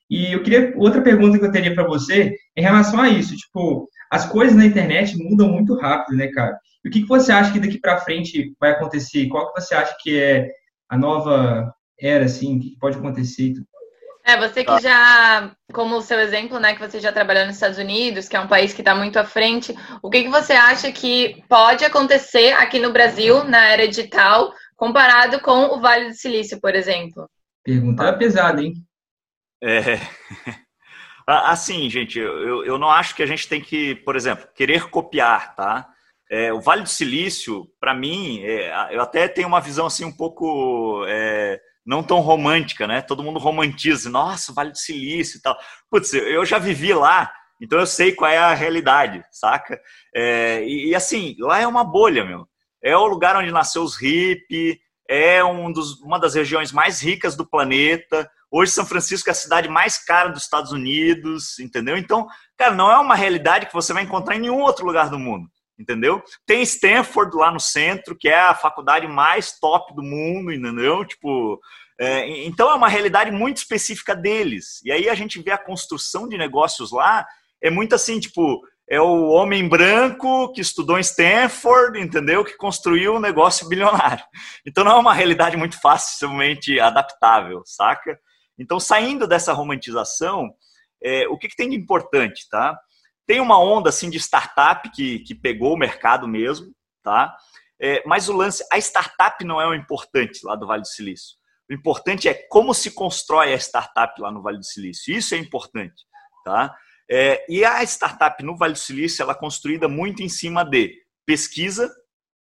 E 0.09 0.33
eu 0.33 0.43
queria 0.43 0.73
outra 0.75 1.01
pergunta 1.01 1.39
que 1.39 1.45
eu 1.45 1.51
teria 1.51 1.73
para 1.73 1.87
você 1.87 2.35
em 2.55 2.61
relação 2.61 2.99
a 2.99 3.09
isso, 3.09 3.35
tipo, 3.35 3.87
as 4.11 4.25
coisas 4.25 4.55
na 4.55 4.65
internet 4.65 5.17
mudam 5.17 5.49
muito 5.49 5.73
rápido, 5.75 6.17
né, 6.17 6.27
cara? 6.27 6.57
E 6.83 6.89
o 6.89 6.91
que, 6.91 7.01
que 7.01 7.07
você 7.07 7.31
acha 7.31 7.53
que 7.53 7.59
daqui 7.59 7.79
para 7.79 7.99
frente 7.99 8.53
vai 8.59 8.71
acontecer? 8.71 9.27
Qual 9.27 9.53
que 9.53 9.61
você 9.61 9.73
acha 9.73 9.95
que 10.01 10.19
é 10.19 10.49
a 10.89 10.97
nova 10.97 11.73
era, 11.97 12.25
assim, 12.25 12.57
o 12.57 12.59
que 12.59 12.77
pode 12.77 12.97
acontecer? 12.97 13.53
É, 14.23 14.37
você 14.37 14.63
que 14.63 14.79
já, 14.79 15.51
como 15.73 15.97
o 15.97 16.01
seu 16.01 16.19
exemplo, 16.19 16.59
né, 16.59 16.75
que 16.75 16.79
você 16.79 16.99
já 16.99 17.11
trabalhou 17.11 17.45
nos 17.45 17.55
Estados 17.55 17.77
Unidos, 17.77 18.27
que 18.27 18.35
é 18.35 18.39
um 18.39 18.47
país 18.47 18.73
que 18.73 18.81
está 18.81 18.93
muito 18.93 19.17
à 19.17 19.23
frente, 19.23 19.75
o 20.01 20.09
que, 20.09 20.23
que 20.23 20.29
você 20.29 20.53
acha 20.53 20.91
que 20.91 21.43
pode 21.49 21.83
acontecer 21.83 22.53
aqui 22.53 22.79
no 22.79 22.93
Brasil, 22.93 23.43
na 23.43 23.67
era 23.67 23.87
digital, 23.87 24.53
comparado 24.75 25.39
com 25.41 25.75
o 25.75 25.79
Vale 25.79 26.09
do 26.09 26.13
Silício, 26.13 26.59
por 26.61 26.75
exemplo? 26.75 27.27
Pergunta 27.63 28.15
pesada, 28.17 28.61
hein? 28.61 28.73
É... 29.63 29.99
Assim, 31.27 31.89
gente, 31.89 32.19
eu, 32.19 32.65
eu 32.65 32.77
não 32.77 32.89
acho 32.89 33.15
que 33.15 33.23
a 33.23 33.27
gente 33.27 33.47
tem 33.47 33.61
que, 33.61 33.95
por 33.95 34.15
exemplo, 34.15 34.47
querer 34.53 34.89
copiar, 34.89 35.55
tá? 35.55 35.87
É, 36.29 36.51
o 36.51 36.59
Vale 36.59 36.81
do 36.81 36.89
Silício, 36.89 37.67
para 37.79 37.93
mim, 37.93 38.41
é, 38.43 38.95
eu 38.95 39.01
até 39.01 39.27
tenho 39.27 39.47
uma 39.47 39.61
visão 39.61 39.85
assim 39.85 40.03
um 40.03 40.11
pouco 40.11 41.05
é, 41.07 41.61
não 41.91 42.01
tão 42.01 42.21
romântica, 42.21 42.87
né? 42.87 43.01
Todo 43.01 43.21
mundo 43.21 43.37
romantiza, 43.37 44.09
nossa, 44.09 44.53
Vale 44.53 44.71
do 44.71 44.77
Silício 44.77 45.37
e 45.37 45.41
tal. 45.41 45.57
Putz, 45.89 46.13
eu 46.13 46.45
já 46.45 46.57
vivi 46.57 46.93
lá, 46.93 47.29
então 47.61 47.77
eu 47.77 47.85
sei 47.85 48.13
qual 48.13 48.31
é 48.31 48.37
a 48.37 48.53
realidade, 48.53 49.21
saca? 49.29 49.77
É, 50.15 50.63
e, 50.63 50.91
e, 50.91 50.95
assim, 50.95 51.35
lá 51.37 51.59
é 51.59 51.67
uma 51.67 51.83
bolha, 51.83 52.23
meu. 52.23 52.47
É 52.81 52.95
o 52.95 53.05
lugar 53.05 53.35
onde 53.35 53.51
nasceu 53.51 53.83
os 53.83 54.01
hippies, 54.01 54.77
é 55.09 55.43
um 55.43 55.69
dos, 55.69 55.99
uma 55.99 56.17
das 56.17 56.33
regiões 56.33 56.71
mais 56.71 57.01
ricas 57.01 57.35
do 57.35 57.45
planeta. 57.45 58.31
Hoje, 58.49 58.71
São 58.71 58.85
Francisco 58.85 59.29
é 59.29 59.33
a 59.33 59.35
cidade 59.35 59.67
mais 59.67 59.97
cara 59.97 60.29
dos 60.29 60.43
Estados 60.43 60.71
Unidos, 60.71 61.59
entendeu? 61.59 61.97
Então, 61.97 62.25
cara, 62.57 62.73
não 62.73 62.89
é 62.89 62.97
uma 62.99 63.15
realidade 63.15 63.65
que 63.65 63.73
você 63.73 63.91
vai 63.91 64.03
encontrar 64.03 64.37
em 64.37 64.39
nenhum 64.39 64.61
outro 64.61 64.85
lugar 64.85 65.09
do 65.09 65.19
mundo, 65.19 65.45
entendeu? 65.81 66.21
Tem 66.45 66.61
Stanford 66.61 67.35
lá 67.35 67.51
no 67.51 67.59
centro, 67.59 68.15
que 68.17 68.29
é 68.29 68.39
a 68.39 68.55
faculdade 68.55 69.07
mais 69.07 69.59
top 69.59 69.93
do 69.95 70.03
mundo, 70.03 70.53
entendeu? 70.53 71.05
Tipo, 71.05 71.59
É, 71.99 72.45
então 72.47 72.71
é 72.71 72.73
uma 72.73 72.89
realidade 72.89 73.29
muito 73.31 73.57
específica 73.57 74.15
deles. 74.15 74.81
E 74.83 74.91
aí 74.91 75.07
a 75.07 75.13
gente 75.13 75.39
vê 75.41 75.51
a 75.51 75.57
construção 75.57 76.27
de 76.27 76.35
negócios 76.37 76.91
lá, 76.91 77.27
é 77.61 77.69
muito 77.69 77.93
assim, 77.93 78.19
tipo, 78.19 78.59
é 78.89 78.99
o 78.99 79.29
homem 79.29 79.67
branco 79.69 80.51
que 80.51 80.61
estudou 80.61 80.97
em 80.97 81.01
Stanford, 81.01 81.99
entendeu? 81.99 82.43
Que 82.43 82.57
construiu 82.57 83.15
um 83.15 83.19
negócio 83.19 83.67
bilionário. 83.67 84.23
Então 84.65 84.83
não 84.83 84.93
é 84.93 84.99
uma 84.99 85.13
realidade 85.13 85.55
muito 85.55 85.79
facilmente 85.79 86.79
adaptável, 86.79 87.61
saca? 87.65 88.19
Então, 88.61 88.79
saindo 88.79 89.27
dessa 89.27 89.53
romantização, 89.53 90.53
é, 91.03 91.27
o 91.27 91.37
que, 91.37 91.47
que, 91.47 91.55
tem 91.55 91.69
de 91.69 91.75
importante, 91.75 92.47
tá? 92.49 92.77
Tem 93.25 93.39
uma 93.39 93.59
onda 93.59 93.89
assim 93.89 94.09
de 94.09 94.17
startup 94.17 94.89
que, 94.91 95.19
que 95.19 95.35
pegou 95.35 95.73
o 95.73 95.77
mercado 95.77 96.27
mesmo, 96.27 96.73
tá? 97.03 97.35
É, 97.79 98.03
mas 98.05 98.29
o 98.29 98.33
lance, 98.33 98.63
a 98.71 98.77
startup 98.77 99.43
não 99.43 99.59
é 99.59 99.67
o 99.67 99.73
importante 99.73 100.45
lá 100.45 100.55
do 100.55 100.67
Vale 100.67 100.81
do 100.81 100.87
Silício. 100.87 101.35
O 101.69 101.73
importante 101.73 102.27
é 102.27 102.33
como 102.33 102.73
se 102.73 102.91
constrói 102.91 103.53
a 103.53 103.57
startup 103.57 104.19
lá 104.21 104.31
no 104.31 104.41
Vale 104.41 104.57
do 104.57 104.65
Silício. 104.65 105.15
Isso 105.15 105.33
é 105.33 105.37
importante, 105.37 106.03
tá? 106.43 106.75
É, 107.09 107.45
e 107.49 107.65
a 107.65 107.81
startup 107.83 108.43
no 108.43 108.55
Vale 108.55 108.73
do 108.73 108.79
Silício 108.79 109.23
ela 109.23 109.33
é 109.33 109.35
construída 109.35 109.87
muito 109.87 110.21
em 110.21 110.29
cima 110.29 110.63
de 110.63 110.93
pesquisa 111.25 111.91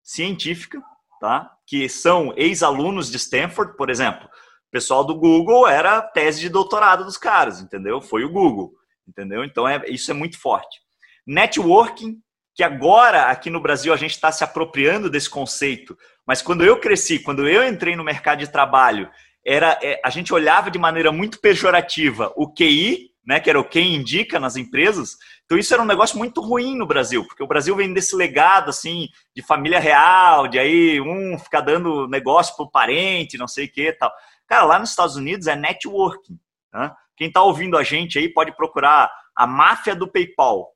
científica, 0.03 0.81
tá? 1.19 1.51
Que 1.67 1.87
são 1.87 2.33
ex-alunos 2.35 3.11
de 3.11 3.17
Stanford, 3.17 3.75
por 3.75 3.89
exemplo. 3.89 4.25
O 4.25 4.71
pessoal 4.71 5.03
do 5.03 5.15
Google 5.15 5.67
era 5.67 6.01
tese 6.01 6.39
de 6.39 6.49
doutorado 6.49 7.05
dos 7.05 7.17
caras, 7.17 7.61
entendeu? 7.61 8.01
Foi 8.01 8.23
o 8.23 8.31
Google, 8.31 8.73
entendeu? 9.07 9.43
Então 9.43 9.67
é, 9.67 9.83
isso 9.87 10.11
é 10.11 10.13
muito 10.13 10.39
forte. 10.39 10.79
Networking, 11.25 12.19
que 12.55 12.63
agora 12.63 13.25
aqui 13.25 13.49
no 13.49 13.61
Brasil 13.61 13.93
a 13.93 13.97
gente 13.97 14.11
está 14.11 14.31
se 14.31 14.43
apropriando 14.43 15.09
desse 15.09 15.29
conceito, 15.29 15.97
mas 16.25 16.41
quando 16.41 16.63
eu 16.63 16.79
cresci, 16.79 17.19
quando 17.19 17.47
eu 17.47 17.67
entrei 17.67 17.95
no 17.95 18.03
mercado 18.03 18.39
de 18.39 18.51
trabalho, 18.51 19.09
era 19.45 19.79
é, 19.81 20.01
a 20.03 20.09
gente 20.09 20.33
olhava 20.33 20.69
de 20.69 20.79
maneira 20.79 21.11
muito 21.11 21.39
pejorativa 21.39 22.33
o 22.35 22.51
QI, 22.51 23.11
né, 23.25 23.39
que 23.41 23.49
era 23.49 23.59
o 23.59 23.63
quem 23.63 23.93
indica 23.93 24.39
nas 24.39 24.55
empresas. 24.55 25.17
Então 25.45 25.57
isso 25.57 25.73
era 25.73 25.83
um 25.83 25.87
negócio 25.87 26.17
muito 26.17 26.41
ruim 26.41 26.77
no 26.77 26.85
Brasil, 26.85 27.25
porque 27.25 27.43
o 27.43 27.47
Brasil 27.47 27.75
vem 27.75 27.93
desse 27.93 28.15
legado 28.15 28.69
assim 28.69 29.07
de 29.35 29.41
família 29.41 29.79
real, 29.79 30.47
de 30.47 30.57
aí 30.57 30.99
um 31.01 31.37
ficar 31.37 31.61
dando 31.61 32.07
negócio 32.07 32.55
pro 32.55 32.71
parente, 32.71 33.37
não 33.37 33.47
sei 33.47 33.65
o 33.65 33.71
que, 33.71 33.91
tal. 33.93 34.11
Cara, 34.47 34.63
lá 34.63 34.79
nos 34.79 34.89
Estados 34.89 35.17
Unidos 35.17 35.47
é 35.47 35.55
networking. 35.55 36.39
Né? 36.73 36.91
Quem 37.17 37.27
está 37.27 37.41
ouvindo 37.41 37.77
a 37.77 37.83
gente 37.83 38.19
aí 38.19 38.29
pode 38.29 38.55
procurar 38.55 39.11
a 39.35 39.47
máfia 39.47 39.95
do 39.95 40.07
PayPal. 40.07 40.69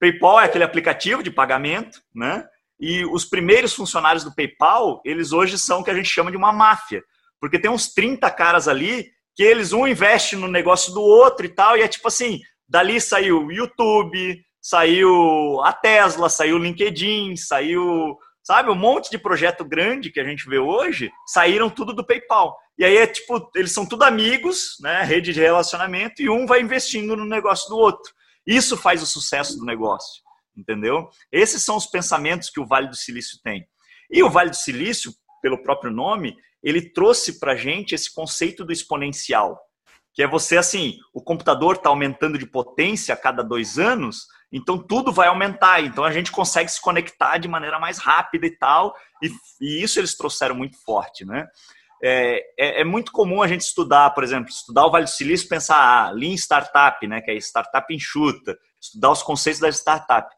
PayPal 0.00 0.40
é 0.40 0.44
aquele 0.44 0.64
aplicativo 0.64 1.22
de 1.22 1.30
pagamento, 1.30 2.00
né? 2.14 2.44
E 2.78 3.04
os 3.06 3.24
primeiros 3.24 3.74
funcionários 3.74 4.24
do 4.24 4.34
PayPal, 4.34 5.00
eles 5.04 5.32
hoje 5.32 5.58
são 5.58 5.80
o 5.80 5.84
que 5.84 5.90
a 5.90 5.94
gente 5.94 6.08
chama 6.08 6.30
de 6.30 6.36
uma 6.36 6.52
máfia. 6.52 7.02
Porque 7.40 7.58
tem 7.58 7.70
uns 7.70 7.92
30 7.92 8.30
caras 8.30 8.68
ali 8.68 9.06
que 9.34 9.42
eles 9.42 9.72
um 9.72 9.86
investe 9.86 10.34
no 10.34 10.48
negócio 10.48 10.92
do 10.94 11.02
outro 11.02 11.44
e 11.44 11.48
tal, 11.48 11.76
e 11.76 11.82
é 11.82 11.88
tipo 11.88 12.08
assim, 12.08 12.40
dali 12.66 13.00
saiu 13.00 13.44
o 13.44 13.52
YouTube, 13.52 14.42
saiu 14.60 15.60
a 15.62 15.72
Tesla, 15.72 16.28
saiu 16.30 16.56
o 16.56 16.58
LinkedIn, 16.58 17.36
saiu, 17.36 18.16
sabe, 18.46 18.70
um 18.70 18.76
monte 18.76 19.10
de 19.10 19.18
projeto 19.18 19.64
grande 19.64 20.08
que 20.08 20.20
a 20.20 20.24
gente 20.24 20.48
vê 20.48 20.56
hoje, 20.56 21.10
saíram 21.26 21.68
tudo 21.68 21.92
do 21.92 22.06
PayPal. 22.06 22.56
E 22.78 22.84
aí 22.84 22.96
é 22.96 23.04
tipo, 23.04 23.50
eles 23.56 23.72
são 23.72 23.84
tudo 23.84 24.04
amigos, 24.04 24.76
né, 24.80 25.02
rede 25.02 25.32
de 25.32 25.40
relacionamento, 25.40 26.22
e 26.22 26.30
um 26.30 26.46
vai 26.46 26.60
investindo 26.60 27.16
no 27.16 27.24
negócio 27.24 27.68
do 27.68 27.76
outro. 27.76 28.12
Isso 28.46 28.76
faz 28.76 29.02
o 29.02 29.06
sucesso 29.06 29.58
do 29.58 29.64
negócio, 29.64 30.22
entendeu? 30.56 31.08
Esses 31.32 31.64
são 31.64 31.76
os 31.76 31.86
pensamentos 31.86 32.48
que 32.48 32.60
o 32.60 32.66
Vale 32.66 32.86
do 32.86 32.94
Silício 32.94 33.40
tem. 33.42 33.66
E 34.08 34.22
o 34.22 34.30
Vale 34.30 34.50
do 34.50 34.56
Silício, 34.56 35.12
pelo 35.42 35.60
próprio 35.60 35.90
nome, 35.90 36.36
ele 36.62 36.92
trouxe 36.92 37.40
para 37.40 37.56
gente 37.56 37.96
esse 37.96 38.14
conceito 38.14 38.64
do 38.64 38.72
exponencial, 38.72 39.58
que 40.14 40.22
é 40.22 40.28
você 40.28 40.56
assim, 40.56 40.98
o 41.12 41.20
computador 41.20 41.74
está 41.74 41.88
aumentando 41.88 42.38
de 42.38 42.46
potência 42.46 43.12
a 43.12 43.16
cada 43.16 43.42
dois 43.42 43.76
anos, 43.76 44.28
então 44.52 44.78
tudo 44.78 45.12
vai 45.12 45.28
aumentar, 45.28 45.80
então 45.82 46.04
a 46.04 46.12
gente 46.12 46.30
consegue 46.30 46.70
se 46.70 46.80
conectar 46.80 47.38
de 47.38 47.48
maneira 47.48 47.78
mais 47.78 47.98
rápida 47.98 48.46
e 48.46 48.56
tal, 48.56 48.94
e, 49.22 49.30
e 49.60 49.82
isso 49.82 49.98
eles 49.98 50.16
trouxeram 50.16 50.54
muito 50.54 50.76
forte, 50.84 51.24
né? 51.24 51.46
É, 52.02 52.38
é, 52.58 52.80
é, 52.82 52.84
muito 52.84 53.10
comum 53.10 53.42
a 53.42 53.48
gente 53.48 53.62
estudar, 53.62 54.10
por 54.10 54.22
exemplo, 54.22 54.50
estudar 54.50 54.84
o 54.84 54.90
Vale 54.90 55.04
do 55.04 55.10
Silício 55.10 55.48
pensar, 55.48 55.78
ah, 55.78 56.10
Lean 56.10 56.34
Startup, 56.34 57.06
né, 57.06 57.22
que 57.22 57.30
é 57.30 57.34
startup 57.36 57.92
enxuta, 57.92 58.56
estudar 58.80 59.10
os 59.10 59.22
conceitos 59.22 59.60
da 59.60 59.68
startup. 59.70 60.28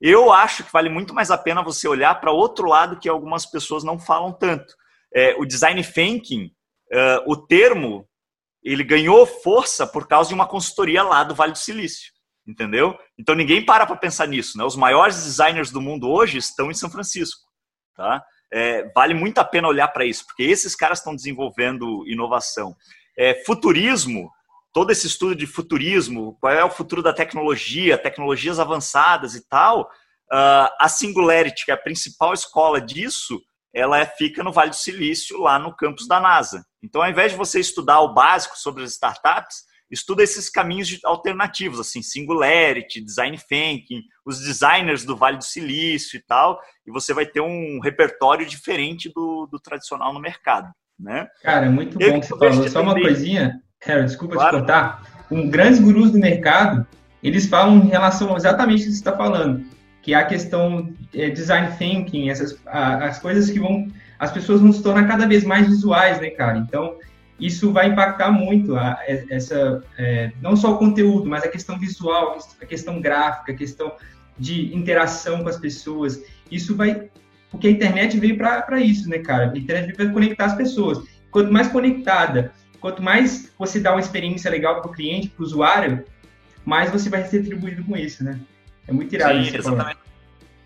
Eu 0.00 0.32
acho 0.32 0.64
que 0.64 0.72
vale 0.72 0.88
muito 0.88 1.12
mais 1.12 1.30
a 1.30 1.36
pena 1.36 1.62
você 1.62 1.86
olhar 1.86 2.18
para 2.20 2.32
outro 2.32 2.66
lado 2.66 2.98
que 2.98 3.08
algumas 3.08 3.44
pessoas 3.44 3.84
não 3.84 3.98
falam 3.98 4.32
tanto. 4.32 4.74
É, 5.14 5.34
o 5.38 5.44
design 5.44 5.82
thinking, 5.84 6.46
uh, 6.92 7.30
o 7.30 7.36
termo, 7.36 8.08
ele 8.62 8.82
ganhou 8.82 9.26
força 9.26 9.86
por 9.86 10.08
causa 10.08 10.28
de 10.28 10.34
uma 10.34 10.46
consultoria 10.46 11.02
lá 11.02 11.22
do 11.22 11.34
Vale 11.34 11.52
do 11.52 11.58
Silício, 11.58 12.12
entendeu? 12.50 12.98
Então 13.18 13.34
ninguém 13.34 13.64
para 13.64 13.86
para 13.86 13.96
pensar 13.96 14.26
nisso, 14.26 14.58
né? 14.58 14.64
Os 14.64 14.76
maiores 14.76 15.22
designers 15.24 15.70
do 15.70 15.80
mundo 15.80 16.08
hoje 16.08 16.38
estão 16.38 16.70
em 16.70 16.74
São 16.74 16.90
Francisco, 16.90 17.42
tá? 17.96 18.22
é, 18.52 18.90
vale 18.94 19.14
muito 19.14 19.38
a 19.38 19.44
pena 19.44 19.68
olhar 19.68 19.88
para 19.88 20.04
isso, 20.04 20.26
porque 20.26 20.42
esses 20.42 20.74
caras 20.74 20.98
estão 20.98 21.14
desenvolvendo 21.14 22.04
inovação. 22.06 22.74
É, 23.16 23.44
futurismo, 23.44 24.30
todo 24.72 24.90
esse 24.90 25.06
estudo 25.06 25.36
de 25.36 25.46
futurismo, 25.46 26.36
qual 26.40 26.52
é 26.52 26.64
o 26.64 26.70
futuro 26.70 27.02
da 27.02 27.12
tecnologia, 27.12 27.98
tecnologias 27.98 28.58
avançadas 28.58 29.34
e 29.34 29.46
tal, 29.48 29.82
uh, 29.82 30.68
a 30.78 30.88
Singularity, 30.88 31.64
que 31.64 31.70
é 31.70 31.74
a 31.74 31.80
principal 31.80 32.32
escola 32.32 32.80
disso, 32.80 33.40
ela 33.72 33.98
é, 33.98 34.06
fica 34.06 34.42
no 34.42 34.52
Vale 34.52 34.70
do 34.70 34.76
Silício, 34.76 35.38
lá 35.38 35.58
no 35.58 35.74
campus 35.76 36.08
da 36.08 36.18
NASA. 36.18 36.64
Então, 36.82 37.02
ao 37.02 37.10
invés 37.10 37.32
de 37.32 37.38
você 37.38 37.60
estudar 37.60 38.00
o 38.00 38.12
básico 38.12 38.58
sobre 38.58 38.82
as 38.82 38.92
startups, 38.92 39.64
estuda 39.90 40.22
esses 40.22 40.48
caminhos 40.48 40.98
alternativos, 41.04 41.80
assim, 41.80 42.02
Singularity, 42.02 43.00
Design 43.00 43.36
Thinking, 43.36 44.02
os 44.24 44.40
designers 44.40 45.04
do 45.04 45.16
Vale 45.16 45.38
do 45.38 45.44
Silício 45.44 46.16
e 46.16 46.22
tal, 46.22 46.60
e 46.86 46.90
você 46.90 47.12
vai 47.12 47.26
ter 47.26 47.40
um 47.40 47.80
repertório 47.80 48.46
diferente 48.46 49.10
do, 49.12 49.46
do 49.50 49.58
tradicional 49.58 50.12
no 50.12 50.20
mercado, 50.20 50.70
né? 50.98 51.28
Cara, 51.42 51.66
é 51.66 51.68
muito 51.68 51.98
bom 51.98 52.20
que 52.20 52.26
você 52.26 52.38
falou. 52.38 52.68
Só 52.68 52.82
uma 52.82 52.94
coisinha, 52.94 53.60
cara, 53.80 54.04
desculpa 54.04 54.34
claro. 54.34 54.56
te 54.56 54.60
contar. 54.60 55.26
Um, 55.30 55.48
grandes 55.48 55.80
gurus 55.80 56.10
do 56.10 56.18
mercado, 56.18 56.86
eles 57.22 57.46
falam 57.46 57.76
em 57.78 57.88
relação 57.88 58.36
exatamente 58.36 58.82
o 58.82 58.84
que 58.86 58.92
você 58.92 58.98
está 58.98 59.16
falando, 59.16 59.64
que 60.02 60.14
é 60.14 60.16
a 60.16 60.24
questão 60.24 60.92
é, 61.12 61.30
design 61.30 61.76
thinking, 61.76 62.30
essas 62.30 62.58
a, 62.66 63.06
as 63.06 63.18
coisas 63.18 63.50
que 63.50 63.58
vão 63.58 63.88
as 64.20 64.30
pessoas 64.30 64.60
vão 64.60 64.70
se 64.70 64.82
tornar 64.82 65.08
cada 65.08 65.26
vez 65.26 65.44
mais 65.44 65.66
visuais, 65.66 66.20
né, 66.20 66.28
cara? 66.28 66.58
Então, 66.58 66.94
isso 67.40 67.72
vai 67.72 67.88
impactar 67.88 68.30
muito 68.30 68.76
a, 68.76 68.98
essa 69.06 69.82
é, 69.96 70.32
não 70.40 70.56
só 70.56 70.72
o 70.72 70.78
conteúdo, 70.78 71.28
mas 71.28 71.42
a 71.42 71.48
questão 71.48 71.78
visual, 71.78 72.38
a 72.60 72.66
questão 72.66 73.00
gráfica, 73.00 73.52
a 73.52 73.54
questão 73.54 73.92
de 74.38 74.74
interação 74.74 75.42
com 75.42 75.48
as 75.48 75.58
pessoas. 75.58 76.22
Isso 76.50 76.76
vai 76.76 77.08
porque 77.50 77.66
a 77.66 77.70
internet 77.70 78.18
veio 78.18 78.36
para 78.36 78.80
isso, 78.80 79.08
né, 79.08 79.18
cara? 79.18 79.50
A 79.50 79.58
internet 79.58 79.86
veio 79.86 79.96
para 79.96 80.12
conectar 80.12 80.44
as 80.44 80.54
pessoas. 80.54 81.02
Quanto 81.30 81.52
mais 81.52 81.68
conectada, 81.68 82.52
quanto 82.80 83.02
mais 83.02 83.52
você 83.58 83.80
dá 83.80 83.90
uma 83.90 84.00
experiência 84.00 84.50
legal 84.50 84.80
para 84.80 84.90
o 84.90 84.94
cliente, 84.94 85.28
para 85.28 85.42
o 85.42 85.46
usuário, 85.46 86.04
mais 86.64 86.90
você 86.90 87.08
vai 87.08 87.24
ser 87.24 87.38
retribuído 87.38 87.84
com 87.84 87.96
isso, 87.96 88.22
né? 88.22 88.38
É 88.86 88.92
muito 88.92 89.12
irado 89.12 89.44
Sim, 89.44 89.56
exatamente. 89.56 89.98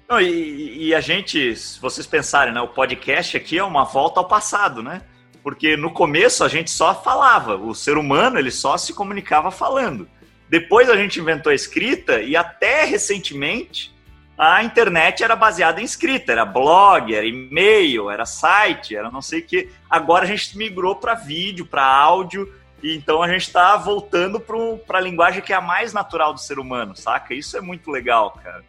Não, 0.09 0.21
e, 0.21 0.89
e, 0.89 0.95
a 0.95 1.01
gente, 1.01 1.57
se 1.57 1.81
vocês 1.81 2.07
pensarem, 2.07 2.53
né, 2.53 2.61
o 2.61 2.69
podcast 2.69 3.37
aqui 3.37 3.59
é 3.59 3.65
uma 3.65 3.85
volta 3.85 4.21
ao 4.21 4.29
passado, 4.29 4.83
né? 4.83 5.01
Porque 5.45 5.77
no 5.77 5.91
começo 5.91 6.43
a 6.43 6.49
gente 6.49 6.71
só 6.71 6.95
falava, 6.95 7.55
o 7.55 7.75
ser 7.75 7.99
humano 7.99 8.39
ele 8.39 8.51
só 8.51 8.79
se 8.79 8.95
comunicava 8.95 9.51
falando. 9.51 10.09
Depois 10.49 10.89
a 10.89 10.97
gente 10.97 11.21
inventou 11.21 11.53
a 11.53 11.55
escrita 11.55 12.23
e 12.23 12.35
até 12.35 12.85
recentemente 12.85 13.95
a 14.39 14.65
internet 14.65 15.23
era 15.23 15.37
baseada 15.37 15.83
em 15.83 15.85
escrita, 15.85 16.33
era 16.33 16.47
blog, 16.47 17.15
era 17.15 17.27
e-mail, 17.27 18.11
era 18.11 18.25
site, 18.25 18.97
era 18.97 19.11
não 19.11 19.21
sei 19.21 19.41
o 19.41 19.47
que. 19.47 19.69
Agora 19.89 20.25
a 20.25 20.27
gente 20.27 20.57
migrou 20.57 20.97
para 20.97 21.15
vídeo, 21.15 21.67
para 21.67 21.85
áudio, 21.85 22.51
e 22.83 22.97
então 22.97 23.23
a 23.23 23.29
gente 23.29 23.43
está 23.43 23.77
voltando 23.77 24.41
para 24.41 24.99
a 24.99 25.01
linguagem 25.01 25.43
que 25.43 25.53
é 25.53 25.57
a 25.57 25.61
mais 25.61 25.93
natural 25.93 26.33
do 26.33 26.41
ser 26.41 26.59
humano, 26.59 26.97
saca? 26.97 27.35
Isso 27.35 27.55
é 27.57 27.61
muito 27.61 27.91
legal, 27.91 28.31
cara. 28.43 28.65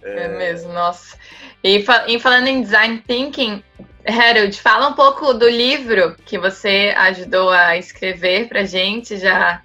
É, 0.00 0.24
é 0.24 0.28
mesmo, 0.28 0.72
nossa. 0.72 1.18
E, 1.62 1.84
falando 2.20 2.46
em 2.46 2.62
design 2.62 3.02
thinking, 3.06 3.62
Harold, 4.06 4.60
fala 4.60 4.88
um 4.88 4.94
pouco 4.94 5.34
do 5.34 5.48
livro 5.48 6.16
que 6.24 6.38
você 6.38 6.94
ajudou 6.96 7.50
a 7.50 7.76
escrever 7.76 8.48
pra 8.48 8.64
gente, 8.64 9.18
já 9.18 9.62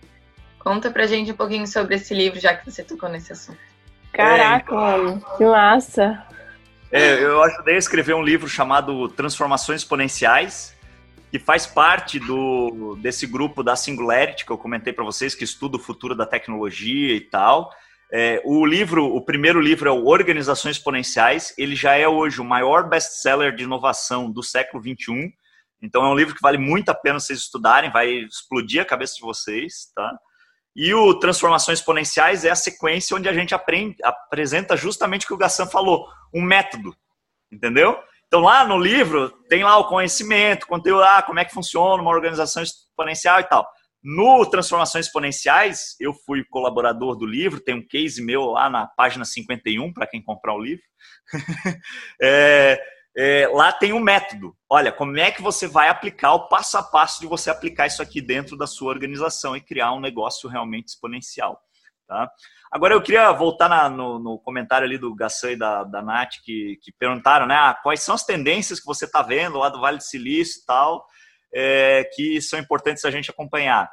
conta 0.59 0.91
pra 0.91 1.05
gente 1.05 1.31
um 1.31 1.35
pouquinho 1.35 1.67
sobre 1.67 1.95
esse 1.95 2.13
livro, 2.13 2.39
já 2.39 2.53
que 2.53 2.69
você 2.69 2.83
tocou 2.83 3.07
nesse 3.09 3.31
assunto. 3.31 3.59
Caraca, 4.11 4.73
mano, 4.73 5.23
que 5.37 5.45
massa! 5.45 6.25
É, 6.91 7.21
eu 7.21 7.43
ajudei 7.43 7.75
a 7.75 7.79
escrever 7.79 8.15
um 8.15 8.23
livro 8.23 8.47
chamado 8.47 9.09
Transformações 9.09 9.81
Exponenciais, 9.81 10.75
que 11.31 11.37
faz 11.37 11.65
parte 11.65 12.19
do, 12.19 12.95
desse 13.01 13.27
grupo 13.27 13.61
da 13.61 13.75
Singularity 13.75 14.45
que 14.45 14.51
eu 14.51 14.57
comentei 14.57 14.93
para 14.93 15.03
vocês, 15.03 15.35
que 15.35 15.43
estuda 15.43 15.75
o 15.77 15.79
futuro 15.79 16.15
da 16.15 16.25
tecnologia 16.25 17.13
e 17.13 17.19
tal. 17.19 17.71
É, 18.11 18.41
o 18.45 18.65
livro, 18.65 19.05
o 19.05 19.23
primeiro 19.23 19.59
livro 19.59 19.89
é 19.89 19.91
o 19.91 20.05
Organizações 20.05 20.77
Exponenciais. 20.77 21.53
Ele 21.57 21.75
já 21.75 21.95
é 21.95 22.07
hoje 22.07 22.39
o 22.39 22.45
maior 22.45 22.87
best-seller 22.87 23.55
de 23.55 23.63
inovação 23.63 24.31
do 24.31 24.43
século 24.43 24.81
21. 24.81 25.29
Então 25.81 26.05
é 26.05 26.09
um 26.09 26.15
livro 26.15 26.33
que 26.33 26.41
vale 26.41 26.57
muito 26.57 26.89
a 26.89 26.95
pena 26.95 27.19
vocês 27.19 27.39
estudarem, 27.39 27.91
vai 27.91 28.09
explodir 28.09 28.81
a 28.81 28.85
cabeça 28.85 29.15
de 29.15 29.21
vocês, 29.21 29.91
tá? 29.95 30.17
E 30.75 30.93
o 30.93 31.17
Transformações 31.19 31.79
Exponenciais 31.79 32.43
é 32.43 32.49
a 32.49 32.55
sequência 32.55 33.15
onde 33.15 33.29
a 33.29 33.33
gente 33.33 33.55
aprende, 33.55 33.95
apresenta 34.03 34.75
justamente 34.75 35.23
o 35.23 35.27
que 35.27 35.33
o 35.33 35.37
Gassan 35.37 35.67
falou, 35.67 36.07
um 36.33 36.41
método, 36.41 36.93
entendeu? 37.51 37.97
Então 38.27 38.41
lá 38.41 38.65
no 38.65 38.77
livro 38.77 39.29
tem 39.47 39.63
lá 39.63 39.77
o 39.77 39.87
conhecimento, 39.87 40.67
conteúdo, 40.67 41.03
ah, 41.03 41.21
como 41.21 41.39
é 41.39 41.45
que 41.45 41.53
funciona 41.53 42.01
uma 42.01 42.11
organização 42.11 42.61
exponencial 42.61 43.39
e 43.39 43.45
tal. 43.45 43.65
No 44.07 44.45
Transformações 44.45 45.07
Exponenciais, 45.07 45.95
eu 45.99 46.13
fui 46.13 46.43
colaborador 46.43 47.15
do 47.15 47.25
livro, 47.25 47.59
tem 47.59 47.73
um 47.73 47.81
case 47.81 48.23
meu 48.23 48.51
lá 48.51 48.69
na 48.69 48.85
página 48.85 49.25
51, 49.25 49.91
para 49.91 50.05
quem 50.05 50.21
comprar 50.21 50.53
o 50.53 50.61
livro. 50.61 50.83
é, 52.21 52.79
é, 53.17 53.47
lá 53.51 53.71
tem 53.71 53.93
um 53.93 53.99
método. 53.99 54.55
Olha, 54.69 54.91
como 54.91 55.17
é 55.17 55.31
que 55.31 55.41
você 55.41 55.67
vai 55.67 55.89
aplicar 55.89 56.35
o 56.35 56.47
passo 56.47 56.77
a 56.77 56.83
passo 56.83 57.19
de 57.19 57.25
você 57.25 57.49
aplicar 57.49 57.87
isso 57.87 57.99
aqui 57.99 58.21
dentro 58.21 58.55
da 58.55 58.67
sua 58.67 58.91
organização 58.91 59.57
e 59.57 59.61
criar 59.61 59.91
um 59.93 59.99
negócio 59.99 60.47
realmente 60.47 60.89
exponencial. 60.89 61.59
Tá? 62.07 62.29
Agora 62.71 62.93
eu 62.93 63.01
queria 63.01 63.31
voltar 63.31 63.67
na, 63.67 63.89
no, 63.89 64.19
no, 64.19 64.37
comentário 64.37 64.85
ali 64.85 64.99
do 64.99 65.15
Gassan 65.15 65.53
e 65.53 65.55
da, 65.55 65.83
da 65.83 66.03
Nath 66.03 66.33
que, 66.43 66.77
que 66.83 66.91
perguntaram, 66.99 67.47
né? 67.47 67.55
Ah, 67.55 67.73
quais 67.73 68.03
são 68.03 68.13
as 68.13 68.23
tendências 68.23 68.79
que 68.79 68.85
você 68.85 69.05
está 69.05 69.23
vendo 69.23 69.57
lá 69.57 69.69
do 69.69 69.81
Vale 69.81 69.97
do 69.97 70.03
Silício 70.03 70.61
e 70.61 70.65
tal, 70.67 71.03
é, 71.55 72.03
que 72.13 72.41
são 72.41 72.59
importantes 72.59 73.05
a 73.05 73.11
gente 73.11 73.31
acompanhar. 73.31 73.89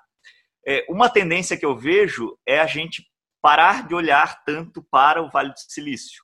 É, 0.67 0.85
uma 0.89 1.09
tendência 1.09 1.57
que 1.57 1.65
eu 1.65 1.77
vejo 1.77 2.37
é 2.47 2.61
a 2.61 2.67
gente 2.67 3.05
parar 3.41 3.87
de 3.87 3.95
olhar 3.95 4.43
tanto 4.45 4.83
para 4.91 5.23
o 5.23 5.31
Vale 5.31 5.51
do 5.51 5.59
Silício 5.59 6.23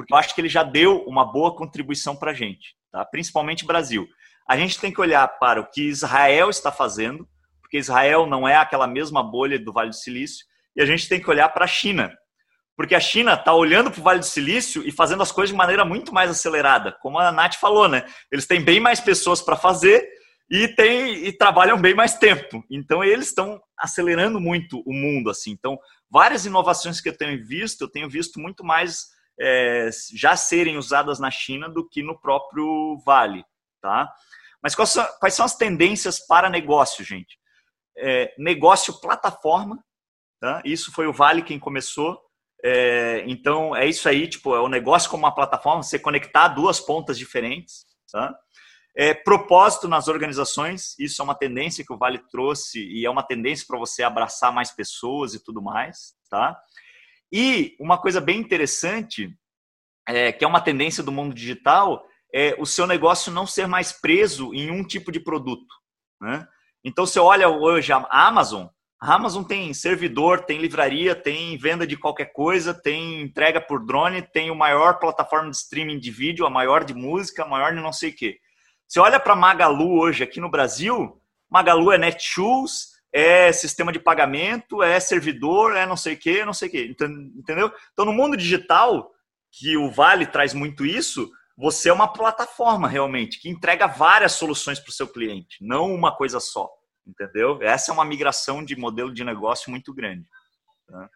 porque 0.00 0.14
eu 0.14 0.16
acho 0.16 0.34
que 0.34 0.40
ele 0.40 0.48
já 0.48 0.62
deu 0.62 1.04
uma 1.04 1.30
boa 1.30 1.54
contribuição 1.54 2.16
para 2.16 2.30
a 2.30 2.34
gente, 2.34 2.74
tá? 2.90 3.04
principalmente 3.04 3.66
Brasil. 3.66 4.08
A 4.48 4.56
gente 4.56 4.80
tem 4.80 4.90
que 4.90 5.00
olhar 5.00 5.28
para 5.38 5.60
o 5.60 5.70
que 5.70 5.82
Israel 5.82 6.48
está 6.48 6.72
fazendo, 6.72 7.28
porque 7.60 7.76
Israel 7.76 8.26
não 8.26 8.48
é 8.48 8.56
aquela 8.56 8.86
mesma 8.86 9.22
bolha 9.22 9.58
do 9.58 9.72
Vale 9.74 9.90
do 9.90 9.96
Silício, 9.96 10.46
e 10.74 10.80
a 10.80 10.86
gente 10.86 11.06
tem 11.06 11.20
que 11.20 11.28
olhar 11.28 11.50
para 11.50 11.66
a 11.66 11.68
China, 11.68 12.10
porque 12.74 12.94
a 12.94 13.00
China 13.00 13.34
está 13.34 13.52
olhando 13.52 13.90
para 13.90 14.00
o 14.00 14.02
Vale 14.02 14.20
do 14.20 14.24
Silício 14.24 14.82
e 14.86 14.90
fazendo 14.90 15.22
as 15.22 15.30
coisas 15.30 15.50
de 15.50 15.56
maneira 15.56 15.84
muito 15.84 16.14
mais 16.14 16.30
acelerada, 16.30 16.96
como 17.02 17.18
a 17.18 17.30
Nath 17.30 17.56
falou, 17.56 17.86
né? 17.86 18.04
Eles 18.32 18.46
têm 18.46 18.62
bem 18.62 18.80
mais 18.80 19.00
pessoas 19.00 19.42
para 19.42 19.54
fazer 19.54 20.02
e, 20.50 20.66
tem, 20.68 21.26
e 21.26 21.32
trabalham 21.32 21.80
bem 21.80 21.94
mais 21.94 22.14
tempo. 22.18 22.64
Então, 22.68 23.04
eles 23.04 23.28
estão 23.28 23.62
acelerando 23.78 24.40
muito 24.40 24.82
o 24.84 24.92
mundo, 24.92 25.30
assim. 25.30 25.52
Então, 25.52 25.78
várias 26.10 26.44
inovações 26.44 27.00
que 27.00 27.08
eu 27.08 27.16
tenho 27.16 27.46
visto, 27.46 27.82
eu 27.82 27.90
tenho 27.90 28.10
visto 28.10 28.40
muito 28.40 28.64
mais 28.64 29.06
é, 29.40 29.88
já 30.12 30.36
serem 30.36 30.76
usadas 30.76 31.20
na 31.20 31.30
China 31.30 31.68
do 31.68 31.88
que 31.88 32.02
no 32.02 32.20
próprio 32.20 33.00
Vale, 33.06 33.44
tá? 33.80 34.12
Mas 34.62 34.74
quais 34.74 34.90
são, 34.90 35.06
quais 35.18 35.34
são 35.34 35.46
as 35.46 35.56
tendências 35.56 36.18
para 36.26 36.50
negócio, 36.50 37.04
gente? 37.04 37.38
É, 37.96 38.34
negócio 38.36 39.00
plataforma, 39.00 39.82
tá? 40.40 40.60
Isso 40.64 40.92
foi 40.92 41.06
o 41.06 41.12
Vale 41.12 41.42
quem 41.42 41.58
começou. 41.58 42.20
É, 42.62 43.24
então 43.26 43.74
é 43.74 43.86
isso 43.86 44.06
aí, 44.08 44.28
tipo, 44.28 44.54
é 44.54 44.60
o 44.60 44.68
negócio 44.68 45.08
como 45.08 45.24
uma 45.24 45.34
plataforma, 45.34 45.82
você 45.82 45.98
conectar 45.98 46.48
duas 46.48 46.78
pontas 46.78 47.16
diferentes, 47.16 47.86
tá? 48.10 48.36
É, 49.00 49.14
propósito 49.14 49.88
nas 49.88 50.08
organizações, 50.08 50.94
isso 50.98 51.22
é 51.22 51.24
uma 51.24 51.34
tendência 51.34 51.82
que 51.82 51.90
o 51.90 51.96
Vale 51.96 52.18
trouxe 52.30 52.86
e 52.86 53.06
é 53.06 53.08
uma 53.08 53.22
tendência 53.22 53.64
para 53.66 53.78
você 53.78 54.02
abraçar 54.02 54.52
mais 54.52 54.72
pessoas 54.72 55.32
e 55.32 55.42
tudo 55.42 55.62
mais, 55.62 56.12
tá? 56.28 56.54
E 57.32 57.74
uma 57.80 57.96
coisa 57.96 58.20
bem 58.20 58.38
interessante, 58.38 59.34
é, 60.06 60.30
que 60.30 60.44
é 60.44 60.46
uma 60.46 60.60
tendência 60.60 61.02
do 61.02 61.10
mundo 61.10 61.34
digital, 61.34 62.04
é 62.30 62.54
o 62.58 62.66
seu 62.66 62.86
negócio 62.86 63.32
não 63.32 63.46
ser 63.46 63.66
mais 63.66 63.90
preso 63.90 64.52
em 64.52 64.70
um 64.70 64.84
tipo 64.84 65.10
de 65.10 65.18
produto. 65.18 65.74
Né? 66.20 66.46
Então, 66.84 67.06
você 67.06 67.18
olha 67.18 67.48
hoje 67.48 67.94
a 67.94 68.06
Amazon, 68.10 68.66
a 69.00 69.14
Amazon 69.14 69.44
tem 69.44 69.72
servidor, 69.72 70.44
tem 70.44 70.58
livraria, 70.58 71.14
tem 71.14 71.56
venda 71.56 71.86
de 71.86 71.96
qualquer 71.96 72.34
coisa, 72.34 72.74
tem 72.74 73.22
entrega 73.22 73.62
por 73.62 73.82
drone, 73.82 74.20
tem 74.20 74.50
o 74.50 74.54
maior 74.54 74.98
plataforma 74.98 75.48
de 75.48 75.56
streaming 75.56 75.98
de 75.98 76.10
vídeo, 76.10 76.44
a 76.44 76.50
maior 76.50 76.84
de 76.84 76.92
música, 76.92 77.44
a 77.44 77.48
maior 77.48 77.74
de 77.74 77.80
não 77.80 77.94
sei 77.94 78.10
o 78.10 78.14
quê. 78.14 78.38
Você 78.90 78.98
olha 78.98 79.20
para 79.20 79.36
Magalu 79.36 80.00
hoje 80.00 80.24
aqui 80.24 80.40
no 80.40 80.50
Brasil, 80.50 81.22
Magalu 81.48 81.92
é 81.92 81.98
Netshoes, 81.98 82.88
é 83.12 83.52
sistema 83.52 83.92
de 83.92 84.00
pagamento, 84.00 84.82
é 84.82 84.98
servidor, 84.98 85.76
é 85.76 85.86
não 85.86 85.96
sei 85.96 86.14
o 86.14 86.18
que, 86.18 86.44
não 86.44 86.52
sei 86.52 86.66
o 86.66 86.70
que, 86.72 86.96
entendeu? 87.36 87.72
Então, 87.92 88.04
no 88.04 88.12
mundo 88.12 88.36
digital, 88.36 89.08
que 89.52 89.76
o 89.76 89.92
Vale 89.92 90.26
traz 90.26 90.52
muito 90.52 90.84
isso, 90.84 91.30
você 91.56 91.88
é 91.88 91.92
uma 91.92 92.12
plataforma 92.12 92.88
realmente 92.88 93.38
que 93.38 93.48
entrega 93.48 93.86
várias 93.86 94.32
soluções 94.32 94.80
para 94.80 94.90
o 94.90 94.94
seu 94.94 95.06
cliente, 95.06 95.58
não 95.60 95.94
uma 95.94 96.16
coisa 96.16 96.40
só, 96.40 96.68
entendeu? 97.06 97.62
Essa 97.62 97.92
é 97.92 97.94
uma 97.94 98.04
migração 98.04 98.64
de 98.64 98.74
modelo 98.74 99.14
de 99.14 99.22
negócio 99.22 99.70
muito 99.70 99.94
grande. 99.94 100.28
Tá? 100.88 101.08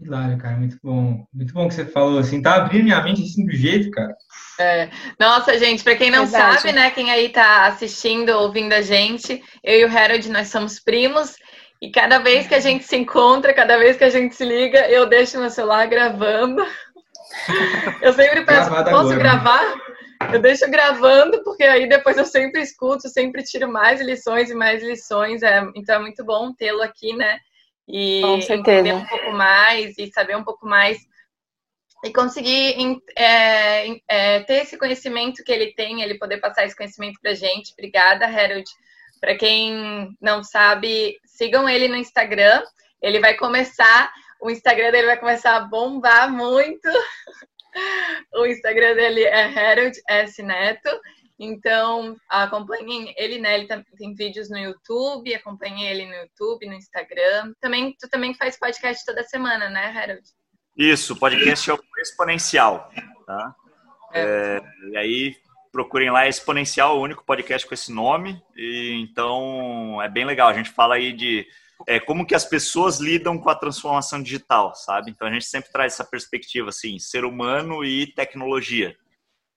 Hilário, 0.00 0.38
cara, 0.38 0.56
muito 0.56 0.76
bom. 0.82 1.24
Muito 1.32 1.54
bom 1.54 1.68
que 1.68 1.74
você 1.74 1.84
falou 1.84 2.18
assim, 2.18 2.42
tá 2.42 2.56
abrindo 2.56 2.84
minha 2.84 3.02
mente 3.02 3.22
assim 3.22 3.46
do 3.46 3.52
jeito, 3.52 3.90
cara. 3.90 4.14
É. 4.58 4.90
Nossa, 5.18 5.58
gente, 5.58 5.82
para 5.82 5.96
quem 5.96 6.10
não 6.10 6.26
Verdade. 6.26 6.60
sabe, 6.60 6.72
né, 6.72 6.90
quem 6.90 7.10
aí 7.10 7.28
tá 7.28 7.66
assistindo, 7.66 8.30
ouvindo 8.30 8.72
a 8.72 8.82
gente, 8.82 9.42
eu 9.62 9.80
e 9.80 9.84
o 9.84 9.98
Harold, 9.98 10.28
nós 10.30 10.48
somos 10.48 10.80
primos, 10.80 11.36
e 11.80 11.90
cada 11.90 12.18
vez 12.18 12.46
que 12.46 12.54
a 12.54 12.60
gente 12.60 12.84
se 12.84 12.96
encontra, 12.96 13.52
cada 13.52 13.76
vez 13.76 13.96
que 13.96 14.04
a 14.04 14.10
gente 14.10 14.34
se 14.34 14.44
liga, 14.44 14.88
eu 14.88 15.06
deixo 15.06 15.38
meu 15.38 15.50
celular 15.50 15.86
gravando. 15.86 16.64
Eu 18.00 18.12
sempre 18.12 18.44
peço, 18.44 18.70
Gravado 18.70 18.90
posso 18.90 19.12
agora, 19.12 19.18
gravar? 19.18 19.74
Eu 20.32 20.40
deixo 20.40 20.70
gravando, 20.70 21.42
porque 21.42 21.62
aí 21.64 21.88
depois 21.88 22.16
eu 22.16 22.24
sempre 22.24 22.62
escuto, 22.62 23.08
sempre 23.08 23.42
tiro 23.42 23.70
mais 23.70 24.00
lições 24.00 24.50
e 24.50 24.54
mais 24.54 24.82
lições. 24.82 25.42
É, 25.42 25.62
então 25.74 25.96
é 25.96 25.98
muito 25.98 26.24
bom 26.24 26.54
tê-lo 26.54 26.82
aqui, 26.82 27.14
né? 27.14 27.38
E 27.88 28.22
entender 28.50 28.94
um 28.94 29.04
pouco 29.04 29.32
mais 29.32 29.98
e 29.98 30.10
saber 30.12 30.36
um 30.36 30.44
pouco 30.44 30.66
mais 30.66 30.98
e 32.04 32.12
conseguir 32.12 33.00
é, 33.16 33.96
é, 34.06 34.40
ter 34.40 34.62
esse 34.62 34.76
conhecimento 34.76 35.42
que 35.42 35.50
ele 35.50 35.72
tem, 35.72 36.02
ele 36.02 36.18
poder 36.18 36.38
passar 36.38 36.64
esse 36.64 36.76
conhecimento 36.76 37.18
para 37.20 37.34
gente. 37.34 37.72
Obrigada, 37.72 38.26
Harold. 38.26 38.70
Para 39.20 39.36
quem 39.36 40.14
não 40.20 40.44
sabe, 40.44 41.18
sigam 41.24 41.66
ele 41.66 41.88
no 41.88 41.96
Instagram. 41.96 42.62
Ele 43.00 43.20
vai 43.20 43.34
começar, 43.34 44.12
o 44.40 44.50
Instagram 44.50 44.90
dele 44.90 45.06
vai 45.06 45.18
começar 45.18 45.56
a 45.56 45.60
bombar 45.60 46.30
muito. 46.30 46.86
o 48.34 48.44
Instagram 48.44 48.94
dele 48.94 49.24
é 49.24 49.44
Harold 49.44 49.98
S 50.06 50.42
Neto. 50.42 50.90
Então, 51.38 52.16
acompanhem 52.28 53.12
ele, 53.16 53.38
né? 53.38 53.58
Ele 53.58 53.66
tem 53.98 54.14
vídeos 54.14 54.48
no 54.48 54.58
YouTube, 54.58 55.34
acompanhem 55.34 55.86
ele 55.86 56.06
no 56.06 56.14
YouTube, 56.14 56.66
no 56.66 56.74
Instagram. 56.74 57.52
Também, 57.60 57.94
tu 57.98 58.08
também 58.08 58.34
faz 58.34 58.58
podcast 58.58 59.04
toda 59.04 59.24
semana, 59.24 59.68
né, 59.68 59.86
Harold? 59.86 60.22
Isso, 60.76 61.16
podcast 61.16 61.70
é 61.70 61.74
o 61.74 61.78
Exponencial, 61.98 62.88
tá? 63.26 63.54
É. 64.12 64.22
É, 64.22 64.60
e 64.90 64.96
aí, 64.96 65.36
procurem 65.72 66.10
lá, 66.10 66.24
é 66.24 66.28
Exponencial, 66.28 66.98
o 66.98 67.02
único 67.02 67.24
podcast 67.24 67.66
com 67.66 67.74
esse 67.74 67.92
nome. 67.92 68.40
E, 68.56 68.92
então, 69.02 70.00
é 70.00 70.08
bem 70.08 70.24
legal. 70.24 70.48
A 70.48 70.54
gente 70.54 70.70
fala 70.70 70.94
aí 70.94 71.12
de 71.12 71.44
é, 71.88 71.98
como 71.98 72.24
que 72.24 72.34
as 72.34 72.44
pessoas 72.44 73.00
lidam 73.00 73.38
com 73.38 73.50
a 73.50 73.56
transformação 73.56 74.22
digital, 74.22 74.72
sabe? 74.76 75.10
Então, 75.10 75.26
a 75.26 75.32
gente 75.32 75.46
sempre 75.46 75.72
traz 75.72 75.94
essa 75.94 76.04
perspectiva, 76.04 76.68
assim, 76.68 76.96
ser 77.00 77.24
humano 77.24 77.84
e 77.84 78.06
tecnologia 78.06 78.96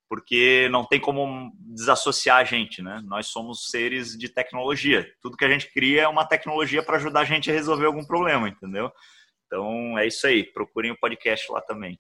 porque 0.09 0.67
não 0.71 0.85
tem 0.85 0.99
como 0.99 1.51
desassociar 1.59 2.37
a 2.37 2.43
gente, 2.43 2.81
né? 2.81 3.01
Nós 3.05 3.27
somos 3.27 3.69
seres 3.69 4.17
de 4.17 4.29
tecnologia. 4.29 5.05
Tudo 5.21 5.37
que 5.37 5.45
a 5.45 5.49
gente 5.49 5.71
cria 5.71 6.03
é 6.03 6.07
uma 6.07 6.25
tecnologia 6.25 6.81
para 6.81 6.97
ajudar 6.97 7.21
a 7.21 7.25
gente 7.25 7.51
a 7.51 7.53
resolver 7.53 7.85
algum 7.85 8.05
problema, 8.05 8.47
entendeu? 8.47 8.91
Então 9.45 9.97
é 9.97 10.07
isso 10.07 10.25
aí. 10.27 10.43
Procurem 10.43 10.91
o 10.91 10.97
podcast 10.99 11.51
lá 11.51 11.61
também. 11.61 11.99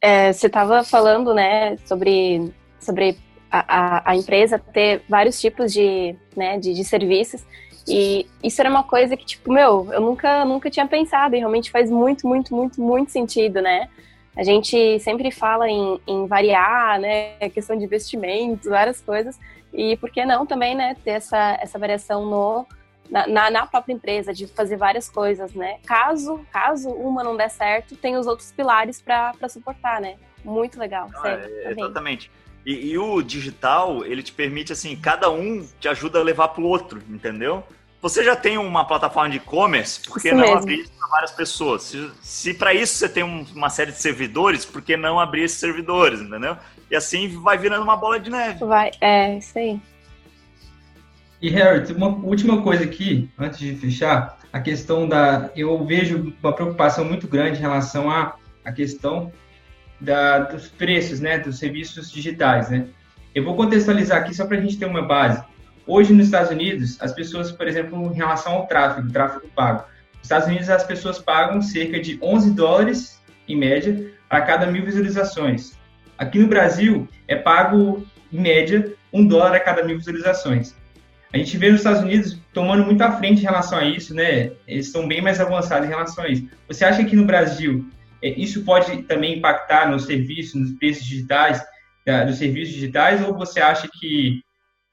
É, 0.00 0.32
você 0.32 0.46
estava 0.46 0.84
falando, 0.84 1.34
né, 1.34 1.76
sobre 1.78 2.52
sobre 2.78 3.16
a, 3.50 3.60
a, 3.60 4.10
a, 4.10 4.16
empresa 4.16 4.58
ter 4.58 5.02
vários 5.08 5.40
tipos 5.40 5.72
de, 5.72 6.16
né, 6.36 6.58
de, 6.58 6.74
de 6.74 6.84
serviços. 6.84 7.44
E 7.86 8.26
isso 8.42 8.60
era 8.60 8.70
uma 8.70 8.84
coisa 8.84 9.16
que, 9.16 9.24
tipo, 9.24 9.52
meu, 9.52 9.88
eu 9.92 10.00
nunca, 10.00 10.44
nunca 10.44 10.70
tinha 10.70 10.86
pensado 10.86 11.34
e 11.34 11.38
realmente 11.38 11.70
faz 11.70 11.90
muito, 11.90 12.26
muito, 12.26 12.54
muito, 12.54 12.80
muito 12.80 13.10
sentido, 13.10 13.60
né? 13.60 13.88
A 14.36 14.42
gente 14.42 14.98
sempre 15.00 15.30
fala 15.30 15.68
em, 15.68 16.00
em 16.06 16.26
variar, 16.26 16.98
né, 16.98 17.34
questão 17.50 17.76
de 17.76 17.84
investimentos, 17.84 18.66
várias 18.66 19.00
coisas, 19.00 19.38
e 19.72 19.96
por 19.98 20.10
que 20.10 20.24
não 20.24 20.46
também, 20.46 20.74
né, 20.74 20.96
ter 21.04 21.12
essa, 21.12 21.58
essa 21.60 21.78
variação 21.78 22.24
no, 22.24 22.66
na, 23.10 23.50
na, 23.50 23.66
própria 23.66 23.92
empresa, 23.92 24.32
de 24.32 24.46
fazer 24.46 24.76
várias 24.76 25.10
coisas, 25.10 25.52
né? 25.52 25.78
Caso, 25.84 26.40
caso 26.50 26.88
uma 26.88 27.22
não 27.22 27.36
der 27.36 27.50
certo, 27.50 27.94
tem 27.94 28.16
os 28.16 28.26
outros 28.26 28.50
pilares 28.52 29.02
para 29.02 29.48
suportar, 29.48 30.00
né? 30.00 30.16
Muito 30.42 30.78
legal. 30.78 31.10
Ah, 31.16 31.28
é, 31.28 31.70
exatamente. 31.70 32.30
E, 32.64 32.92
e, 32.92 32.98
o 32.98 33.20
digital, 33.22 34.04
ele 34.04 34.22
te 34.22 34.32
permite, 34.32 34.72
assim, 34.72 34.96
cada 34.96 35.30
um 35.30 35.66
te 35.80 35.88
ajuda 35.88 36.20
a 36.20 36.22
levar 36.22 36.48
para 36.48 36.62
o 36.62 36.66
outro, 36.66 37.02
entendeu? 37.08 37.64
Você 38.02 38.24
já 38.24 38.34
tem 38.34 38.58
uma 38.58 38.84
plataforma 38.84 39.30
de 39.30 39.36
e-commerce, 39.36 40.00
por 40.00 40.20
que 40.20 40.32
não 40.32 40.40
mesmo. 40.40 40.56
abrir 40.56 40.80
isso 40.80 40.92
para 40.98 41.08
várias 41.08 41.30
pessoas? 41.30 41.84
Se, 41.84 42.10
se 42.20 42.52
para 42.52 42.74
isso 42.74 42.96
você 42.96 43.08
tem 43.08 43.22
um, 43.22 43.46
uma 43.54 43.70
série 43.70 43.92
de 43.92 44.02
servidores, 44.02 44.64
por 44.64 44.82
que 44.82 44.96
não 44.96 45.20
abrir 45.20 45.44
esses 45.44 45.58
servidores, 45.58 46.20
entendeu? 46.20 46.56
E 46.90 46.96
assim 46.96 47.28
vai 47.40 47.56
virando 47.56 47.84
uma 47.84 47.96
bola 47.96 48.18
de 48.18 48.28
neve. 48.28 48.64
Vai, 48.64 48.90
é, 49.00 49.38
isso 49.38 49.56
aí. 49.56 49.80
E 51.40 51.48
Harry, 51.50 51.92
uma 51.92 52.08
última 52.08 52.60
coisa 52.60 52.82
aqui, 52.82 53.30
antes 53.38 53.60
de 53.60 53.76
fechar, 53.76 54.36
a 54.52 54.60
questão 54.60 55.08
da. 55.08 55.50
Eu 55.54 55.84
vejo 55.84 56.34
uma 56.42 56.52
preocupação 56.52 57.04
muito 57.04 57.28
grande 57.28 57.58
em 57.58 57.62
relação 57.62 58.10
à, 58.10 58.34
à 58.64 58.72
questão 58.72 59.32
da, 60.00 60.40
dos 60.40 60.66
preços, 60.66 61.20
né, 61.20 61.38
dos 61.38 61.56
serviços 61.56 62.10
digitais, 62.10 62.68
né? 62.68 62.88
Eu 63.32 63.44
vou 63.44 63.54
contextualizar 63.54 64.18
aqui 64.18 64.34
só 64.34 64.44
para 64.44 64.58
a 64.58 64.60
gente 64.60 64.76
ter 64.76 64.86
uma 64.86 65.02
base. 65.02 65.42
Hoje, 65.86 66.12
nos 66.12 66.26
Estados 66.26 66.50
Unidos, 66.50 66.96
as 67.00 67.12
pessoas, 67.12 67.50
por 67.50 67.66
exemplo, 67.66 68.12
em 68.12 68.14
relação 68.14 68.52
ao 68.54 68.66
tráfego, 68.66 69.10
tráfego 69.10 69.48
pago, 69.54 69.84
nos 70.14 70.22
Estados 70.22 70.48
Unidos 70.48 70.70
as 70.70 70.84
pessoas 70.84 71.18
pagam 71.18 71.60
cerca 71.60 72.00
de 72.00 72.18
11 72.22 72.54
dólares, 72.54 73.20
em 73.48 73.56
média, 73.56 74.12
para 74.28 74.42
cada 74.42 74.66
mil 74.66 74.84
visualizações. 74.84 75.72
Aqui 76.16 76.38
no 76.38 76.46
Brasil, 76.46 77.08
é 77.26 77.34
pago, 77.34 78.06
em 78.32 78.40
média, 78.40 78.94
um 79.12 79.26
dólar 79.26 79.54
a 79.54 79.60
cada 79.60 79.82
mil 79.82 79.98
visualizações. 79.98 80.74
A 81.32 81.38
gente 81.38 81.56
vê 81.56 81.68
os 81.68 81.76
Estados 81.76 82.02
Unidos 82.02 82.38
tomando 82.52 82.84
muito 82.84 83.02
à 83.02 83.12
frente 83.12 83.40
em 83.40 83.44
relação 83.44 83.78
a 83.78 83.84
isso, 83.84 84.14
né? 84.14 84.52
Eles 84.66 84.86
estão 84.86 85.08
bem 85.08 85.20
mais 85.20 85.40
avançados 85.40 85.86
em 85.86 85.90
relação 85.90 86.24
a 86.24 86.28
isso. 86.28 86.46
Você 86.68 86.84
acha 86.84 87.02
que 87.04 87.16
no 87.16 87.24
Brasil 87.24 87.86
é, 88.22 88.28
isso 88.28 88.64
pode 88.64 89.02
também 89.04 89.38
impactar 89.38 89.90
nos 89.90 90.04
serviços, 90.04 90.60
nos 90.60 90.72
preços 90.72 91.04
digitais, 91.04 91.64
dos 92.26 92.36
serviços 92.36 92.74
digitais, 92.74 93.22
ou 93.26 93.36
você 93.36 93.60
acha 93.60 93.88
que, 93.92 94.42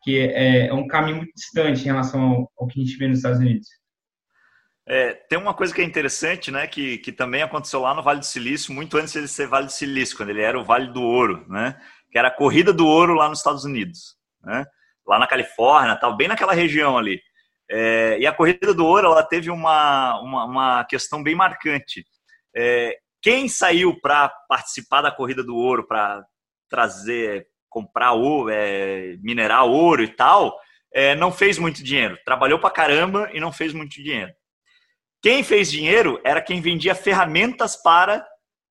que 0.09 0.19
é, 0.19 0.67
é 0.67 0.73
um 0.73 0.87
caminho 0.87 1.17
muito 1.17 1.33
distante 1.35 1.81
em 1.81 1.85
relação 1.85 2.21
ao, 2.21 2.51
ao 2.57 2.67
que 2.67 2.81
a 2.81 2.83
gente 2.83 2.97
vê 2.97 3.07
nos 3.07 3.19
Estados 3.19 3.39
Unidos? 3.39 3.67
É, 4.87 5.13
tem 5.13 5.37
uma 5.37 5.53
coisa 5.53 5.73
que 5.73 5.81
é 5.81 5.83
interessante, 5.83 6.49
né, 6.49 6.65
que, 6.65 6.97
que 6.97 7.11
também 7.11 7.43
aconteceu 7.43 7.81
lá 7.81 7.93
no 7.93 8.01
Vale 8.01 8.19
do 8.19 8.25
Silício, 8.25 8.73
muito 8.73 8.97
antes 8.97 9.13
de 9.13 9.19
ele 9.19 9.27
ser 9.27 9.47
Vale 9.47 9.67
do 9.67 9.71
Silício, 9.71 10.17
quando 10.17 10.29
ele 10.29 10.41
era 10.41 10.59
o 10.59 10.65
Vale 10.65 10.91
do 10.91 11.03
Ouro, 11.03 11.45
né, 11.47 11.79
que 12.11 12.17
era 12.17 12.29
a 12.29 12.35
corrida 12.35 12.73
do 12.73 12.87
ouro 12.87 13.13
lá 13.13 13.29
nos 13.29 13.37
Estados 13.37 13.63
Unidos, 13.65 14.15
né, 14.41 14.65
lá 15.05 15.19
na 15.19 15.27
Califórnia, 15.27 15.95
tal, 15.95 16.17
bem 16.17 16.27
naquela 16.27 16.53
região 16.53 16.97
ali. 16.97 17.21
É, 17.69 18.17
e 18.19 18.25
a 18.25 18.33
corrida 18.33 18.73
do 18.73 18.83
ouro 18.83 19.05
ela 19.05 19.21
teve 19.21 19.51
uma, 19.51 20.19
uma, 20.21 20.45
uma 20.45 20.85
questão 20.85 21.21
bem 21.21 21.35
marcante. 21.35 22.03
É, 22.55 22.97
quem 23.21 23.47
saiu 23.47 23.99
para 24.01 24.27
participar 24.47 25.03
da 25.03 25.11
corrida 25.11 25.43
do 25.43 25.55
ouro, 25.55 25.85
para 25.85 26.25
trazer, 26.67 27.45
comprar 27.69 28.13
ouro, 28.13 28.49
é, 28.51 29.15
minerar 29.21 29.65
ouro 29.65 30.03
e 30.03 30.07
tal, 30.07 30.57
é, 30.93 31.15
não 31.15 31.31
fez 31.31 31.57
muito 31.57 31.83
dinheiro. 31.83 32.17
Trabalhou 32.25 32.59
para 32.59 32.71
caramba 32.71 33.29
e 33.33 33.39
não 33.39 33.51
fez 33.51 33.73
muito 33.73 33.91
dinheiro. 33.91 34.31
Quem 35.21 35.43
fez 35.43 35.69
dinheiro 35.69 36.19
era 36.23 36.41
quem 36.41 36.61
vendia 36.61 36.95
ferramentas 36.95 37.75
para 37.75 38.25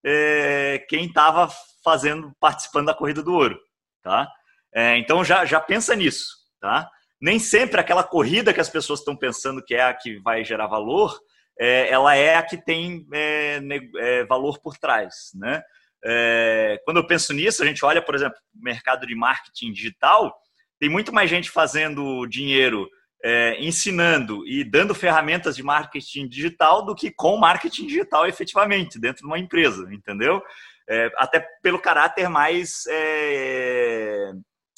é, 0.04 0.84
quem 0.88 1.06
estava 1.06 1.48
fazendo, 1.84 2.32
participando 2.40 2.86
da 2.86 2.94
corrida 2.94 3.22
do 3.22 3.34
ouro, 3.34 3.58
tá? 4.02 4.28
É, 4.74 4.96
então 4.96 5.24
já, 5.24 5.44
já 5.44 5.60
pensa 5.60 5.94
nisso, 5.94 6.28
tá? 6.60 6.88
Nem 7.20 7.38
sempre 7.38 7.80
aquela 7.80 8.02
corrida 8.02 8.52
que 8.54 8.60
as 8.60 8.68
pessoas 8.68 9.00
estão 9.00 9.16
pensando 9.16 9.62
que 9.64 9.74
é 9.74 9.82
a 9.82 9.94
que 9.94 10.18
vai 10.20 10.44
gerar 10.44 10.66
valor, 10.66 11.18
é, 11.58 11.88
ela 11.90 12.14
é 12.14 12.36
a 12.36 12.42
que 12.42 12.56
tem 12.56 13.06
é, 13.12 14.24
valor 14.24 14.58
por 14.60 14.76
trás, 14.78 15.30
né? 15.34 15.62
É, 16.04 16.80
quando 16.84 16.98
eu 16.98 17.06
penso 17.06 17.32
nisso, 17.32 17.62
a 17.62 17.66
gente 17.66 17.84
olha, 17.84 18.00
por 18.00 18.14
exemplo, 18.14 18.38
o 18.54 18.62
mercado 18.62 19.06
de 19.06 19.14
marketing 19.14 19.72
digital, 19.72 20.36
tem 20.78 20.88
muito 20.88 21.12
mais 21.12 21.28
gente 21.28 21.50
fazendo 21.50 22.26
dinheiro 22.26 22.88
é, 23.24 23.56
ensinando 23.60 24.46
e 24.46 24.62
dando 24.62 24.94
ferramentas 24.94 25.56
de 25.56 25.62
marketing 25.62 26.28
digital 26.28 26.84
do 26.84 26.94
que 26.94 27.10
com 27.10 27.36
marketing 27.36 27.86
digital 27.86 28.26
efetivamente 28.26 28.98
dentro 28.98 29.22
de 29.22 29.26
uma 29.26 29.38
empresa, 29.38 29.88
entendeu? 29.92 30.40
É, 30.88 31.10
até 31.16 31.40
pelo 31.62 31.80
caráter 31.80 32.28
mais 32.28 32.84
é, 32.88 34.32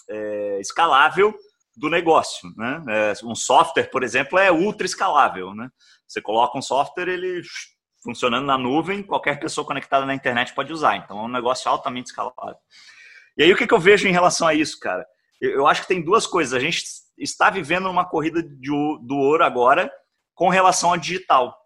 é, 0.09 0.61
escalável 0.61 1.37
do 1.77 1.89
negócio. 1.89 2.51
Né? 2.57 2.83
É, 2.89 3.13
um 3.25 3.35
software, 3.35 3.91
por 3.91 4.03
exemplo, 4.03 4.39
é 4.39 4.51
ultra 4.51 4.87
escalável. 4.87 5.55
Né? 5.55 5.69
Você 6.07 6.21
coloca 6.21 6.59
um 6.59 6.63
software, 6.63 7.09
ele 7.09 7.43
funcionando 8.03 8.47
na 8.47 8.57
nuvem, 8.57 9.03
qualquer 9.03 9.39
pessoa 9.39 9.67
conectada 9.67 10.07
na 10.07 10.15
internet 10.15 10.55
pode 10.55 10.73
usar. 10.73 10.97
Então 10.97 11.19
é 11.19 11.23
um 11.23 11.29
negócio 11.29 11.71
altamente 11.71 12.09
escalável. 12.09 12.57
E 13.37 13.43
aí 13.43 13.53
o 13.53 13.57
que, 13.57 13.67
que 13.67 13.75
eu 13.75 13.79
vejo 13.79 14.09
em 14.09 14.13
relação 14.13 14.49
a 14.49 14.55
isso, 14.55 14.79
cara? 14.79 15.07
Eu, 15.41 15.67
acho 15.67 15.83
que 15.83 15.89
tem 15.89 16.03
duas 16.03 16.27
coisas. 16.27 16.53
A 16.53 16.61
gente 16.61 16.85
está 17.17 17.49
vivendo 17.49 17.89
uma 17.89 18.05
corrida 18.05 18.43
de, 18.43 18.71
do 19.03 19.17
ouro 19.17 19.45
agora 19.45 19.91
com 20.35 20.49
relação 20.49 20.91
ao 20.91 20.99
digital. 20.99 21.57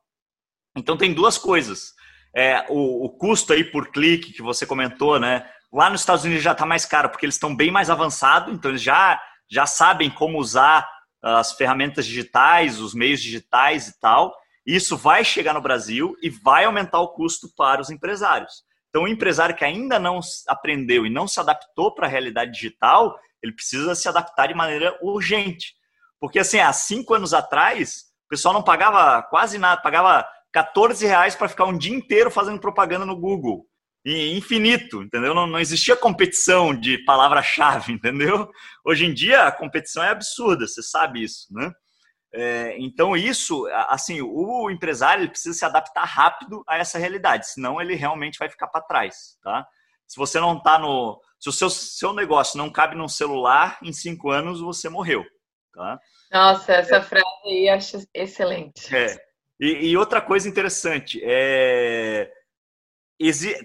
Então 0.77 0.97
tem 0.97 1.13
duas 1.13 1.39
coisas. 1.39 1.93
É, 2.37 2.67
o, 2.69 3.05
o 3.05 3.11
custo 3.11 3.53
aí 3.53 3.65
por 3.65 3.91
clique 3.91 4.33
que 4.33 4.43
você 4.43 4.67
comentou, 4.67 5.19
né? 5.19 5.49
Lá 5.73 5.91
nos 5.91 6.03
Estados 6.03 6.25
Unidos 6.25 6.45
já 6.45 6.53
está 6.53 6.65
mais 6.65 6.85
caro, 6.85 7.09
porque 7.11 7.27
eles 7.27 7.35
estão 7.35 7.55
bem 7.55 7.71
mais 7.71 7.91
avançados, 7.91 8.55
então 8.55 8.71
eles 8.71 8.83
já, 8.83 9.21
já 9.51 9.67
sabem 9.67 10.09
como 10.09 10.39
usar 10.39 10.89
as 11.21 11.53
ferramentas 11.53 12.07
digitais, 12.07 12.81
os 12.81 12.95
meios 12.95 13.21
digitais 13.21 13.89
e 13.89 13.99
tal. 13.99 14.35
Isso 14.67 14.97
vai 14.97 15.25
chegar 15.25 15.53
no 15.53 15.61
Brasil 15.61 16.17
e 16.23 16.31
vai 16.31 16.65
aumentar 16.65 17.01
o 17.01 17.09
custo 17.09 17.49
para 17.57 17.81
os 17.81 17.91
empresários. 17.91 18.65
Então, 18.89 19.03
o 19.03 19.09
empresário 19.09 19.57
que 19.57 19.65
ainda 19.65 19.99
não 19.99 20.21
aprendeu 20.49 21.05
e 21.05 21.11
não 21.11 21.27
se 21.27 21.41
adaptou 21.41 21.95
para 21.95 22.07
a 22.07 22.11
realidade 22.11 22.53
digital, 22.53 23.19
ele 23.43 23.53
precisa 23.53 23.95
se 23.95 24.09
adaptar 24.09 24.47
de 24.47 24.55
maneira 24.55 24.97
urgente. 25.03 25.75
Porque, 26.21 26.39
assim, 26.39 26.61
há 26.61 26.73
cinco 26.73 27.13
anos 27.13 27.35
atrás, 27.35 28.05
o 28.27 28.29
pessoal 28.31 28.55
não 28.55 28.63
pagava 28.63 29.23
quase 29.25 29.59
nada, 29.59 29.83
pagava 29.83 30.27
14 30.53 31.05
reais 31.05 31.35
para 31.35 31.49
ficar 31.49 31.65
um 31.65 31.77
dia 31.77 31.95
inteiro 31.95 32.31
fazendo 32.31 32.61
propaganda 32.61 33.05
no 33.05 33.17
Google 33.17 33.67
e 34.05 34.37
infinito, 34.37 35.03
entendeu? 35.03 35.35
Não, 35.35 35.47
não 35.47 35.59
existia 35.59 35.97
competição 35.97 36.75
de 36.75 36.99
palavra-chave, 37.05 37.93
entendeu? 37.95 38.51
Hoje 38.85 39.07
em 39.07 39.15
dia 39.15 39.45
a 39.45 39.53
competição 39.53 40.03
é 40.03 40.11
absurda, 40.11 40.67
você 40.67 40.83
sabe 40.83 41.23
isso, 41.23 41.47
né? 41.51 41.73
É, 42.37 42.77
então 42.79 43.17
isso, 43.17 43.65
assim, 43.89 44.21
o 44.21 44.69
empresário 44.69 45.23
ele 45.23 45.31
precisa 45.31 45.57
se 45.57 45.65
adaptar 45.65 46.05
rápido 46.05 46.65
a 46.69 46.77
essa 46.77 46.99
realidade, 46.99 47.49
senão 47.49 47.81
ele 47.81 47.95
realmente 47.95 48.39
vai 48.41 48.51
ficar 48.51 48.67
para 48.67 48.85
trás, 48.85 49.39
tá? 49.41 49.65
Se 50.07 50.17
você 50.17 50.41
não 50.41 50.57
está 50.57 50.77
no, 50.77 51.21
se 51.39 51.49
o 51.49 51.53
seu, 51.53 51.71
seu 51.71 52.13
negócio 52.13 52.59
não 52.59 52.71
cabe 52.71 52.97
num 52.97 53.09
celular, 53.09 53.79
em 53.83 53.93
cinco 53.93 54.31
anos 54.31 54.61
você 54.61 54.89
morreu, 54.89 55.25
tá? 55.73 56.01
Nossa, 56.33 56.73
essa 56.73 56.97
é. 56.97 57.03
frase 57.03 57.25
aí 57.47 57.69
acho 57.69 58.05
excelente. 58.13 58.95
É. 58.95 59.17
E, 59.61 59.91
e 59.91 59.97
outra 59.97 60.21
coisa 60.21 60.49
interessante 60.49 61.21
é 61.23 62.29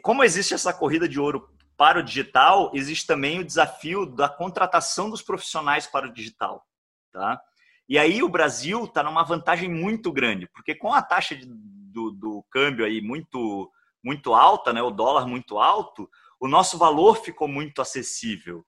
como 0.03 0.23
existe 0.23 0.53
essa 0.53 0.71
corrida 0.71 1.09
de 1.09 1.19
ouro 1.19 1.49
para 1.75 1.99
o 1.99 2.03
digital, 2.03 2.71
existe 2.73 3.07
também 3.07 3.39
o 3.39 3.45
desafio 3.45 4.05
da 4.05 4.29
contratação 4.29 5.09
dos 5.09 5.21
profissionais 5.21 5.87
para 5.87 6.07
o 6.07 6.13
digital. 6.13 6.63
Tá? 7.11 7.41
E 7.89 7.97
aí 7.97 8.21
o 8.21 8.29
Brasil 8.29 8.83
está 8.83 9.01
numa 9.01 9.23
vantagem 9.23 9.67
muito 9.67 10.11
grande, 10.11 10.47
porque 10.53 10.75
com 10.75 10.93
a 10.93 11.01
taxa 11.01 11.35
de, 11.35 11.47
do, 11.47 12.11
do, 12.11 12.45
câmbio 12.51 12.85
aí 12.85 13.01
muito, 13.01 13.71
muito 14.03 14.35
alta, 14.35 14.71
né, 14.71 14.79
o 14.79 14.91
dólar 14.91 15.25
muito 15.25 15.57
alto, 15.57 16.07
o 16.39 16.47
nosso 16.47 16.77
valor 16.77 17.15
ficou 17.17 17.47
muito 17.47 17.81
acessível. 17.81 18.63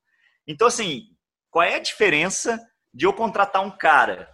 Então, 0.48 0.68
assim, 0.68 1.04
qual 1.52 1.64
é 1.64 1.76
a 1.76 1.80
diferença 1.80 2.60
de 2.92 3.06
eu 3.06 3.14
contratar 3.14 3.62
um 3.62 3.70
cara 3.70 4.28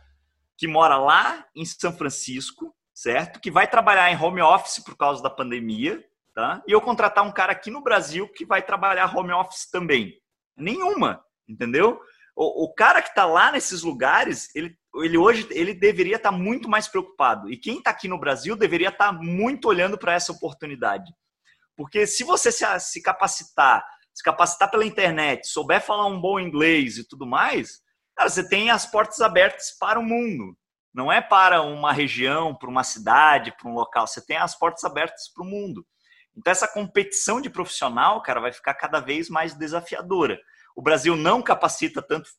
que 0.57 0.67
mora 0.67 0.97
lá 0.97 1.45
em 1.53 1.65
São 1.65 1.91
Francisco, 1.91 2.73
certo? 2.93 3.41
Que 3.41 3.51
vai 3.51 3.67
trabalhar 3.69 4.09
em 4.09 4.17
home 4.17 4.41
office 4.41 4.81
por 4.83 4.95
causa 4.95 5.21
da 5.21 5.29
pandemia, 5.29 6.01
tá? 6.33 6.63
E 6.65 6.71
eu 6.71 6.79
contratar 6.79 7.25
um 7.25 7.31
cara 7.31 7.51
aqui 7.51 7.69
no 7.69 7.83
Brasil 7.83 8.27
que 8.29 8.45
vai 8.45 8.61
trabalhar 8.61 9.15
home 9.15 9.33
office 9.33 9.69
também. 9.69 10.19
Nenhuma, 10.55 11.23
entendeu? 11.47 12.01
O, 12.39 12.65
o 12.65 12.73
cara 12.75 13.01
que 13.01 13.09
está 13.09 13.25
lá 13.25 13.51
nesses 13.51 13.81
lugares, 13.81 14.53
ele, 14.53 14.77
ele 14.97 15.17
hoje 15.17 15.47
ele 15.49 15.73
deveria 15.73 16.17
estar 16.17 16.31
tá 16.31 16.37
muito 16.37 16.69
mais 16.69 16.87
preocupado. 16.87 17.51
E 17.51 17.57
quem 17.57 17.79
está 17.79 17.89
aqui 17.89 18.07
no 18.07 18.19
Brasil 18.19 18.55
deveria 18.55 18.89
estar 18.89 19.07
tá 19.07 19.11
muito 19.11 19.67
olhando 19.67 19.97
para 19.97 20.13
essa 20.13 20.31
oportunidade. 20.31 21.11
Porque 21.75 22.05
se 22.05 22.23
você 22.23 22.51
se, 22.51 22.63
se 22.79 23.01
capacitar, 23.01 23.83
se 24.13 24.23
capacitar 24.23 24.69
pela 24.69 24.85
internet, 24.85 25.47
souber 25.47 25.81
falar 25.81 26.05
um 26.05 26.21
bom 26.21 26.39
inglês 26.39 26.99
e 26.99 27.07
tudo 27.07 27.25
mais, 27.25 27.81
cara, 28.15 28.29
você 28.29 28.47
tem 28.47 28.69
as 28.69 28.85
portas 28.85 29.19
abertas 29.19 29.75
para 29.79 29.99
o 29.99 30.03
mundo. 30.03 30.55
Não 30.93 31.11
é 31.11 31.21
para 31.21 31.63
uma 31.63 31.91
região, 31.91 32.53
para 32.53 32.69
uma 32.69 32.83
cidade, 32.83 33.51
para 33.57 33.67
um 33.67 33.73
local. 33.73 34.05
Você 34.05 34.23
tem 34.23 34.37
as 34.37 34.55
portas 34.55 34.83
abertas 34.83 35.27
para 35.33 35.43
o 35.43 35.47
mundo. 35.47 35.83
Então, 36.35 36.51
essa 36.51 36.67
competição 36.67 37.41
de 37.41 37.49
profissional, 37.49 38.21
cara, 38.21 38.39
vai 38.39 38.51
ficar 38.51 38.75
cada 38.75 38.99
vez 38.99 39.27
mais 39.27 39.55
desafiadora. 39.55 40.39
O 40.77 40.81
Brasil 40.83 41.15
não 41.15 41.41
capacita 41.41 42.03
tanto 42.03 42.29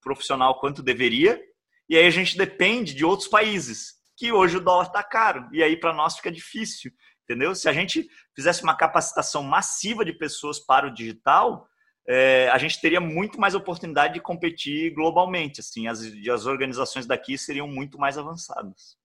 profissional 0.00 0.58
quanto 0.58 0.82
deveria, 0.82 1.38
e 1.86 1.94
aí 1.94 2.06
a 2.06 2.10
gente 2.10 2.38
depende 2.38 2.94
de 2.94 3.04
outros 3.04 3.28
países, 3.28 3.96
que 4.16 4.32
hoje 4.32 4.56
o 4.56 4.60
dólar 4.60 4.86
está 4.86 5.02
caro, 5.02 5.46
e 5.52 5.62
aí 5.62 5.76
para 5.76 5.92
nós 5.92 6.16
fica 6.16 6.32
difícil, 6.32 6.90
entendeu? 7.22 7.54
Se 7.54 7.68
a 7.68 7.72
gente 7.72 8.08
fizesse 8.34 8.62
uma 8.62 8.74
capacitação 8.74 9.42
massiva 9.42 10.06
de 10.06 10.14
pessoas 10.14 10.58
para 10.58 10.86
o 10.86 10.94
digital, 10.94 11.68
é, 12.08 12.48
a 12.50 12.56
gente 12.56 12.80
teria 12.80 13.00
muito 13.00 13.38
mais 13.38 13.54
oportunidade 13.54 14.14
de 14.14 14.20
competir 14.20 14.94
globalmente, 14.94 15.60
assim, 15.60 15.86
as, 15.86 16.00
as 16.00 16.46
organizações 16.46 17.06
daqui 17.06 17.36
seriam 17.36 17.68
muito 17.68 17.98
mais 17.98 18.16
avançadas. 18.16 18.96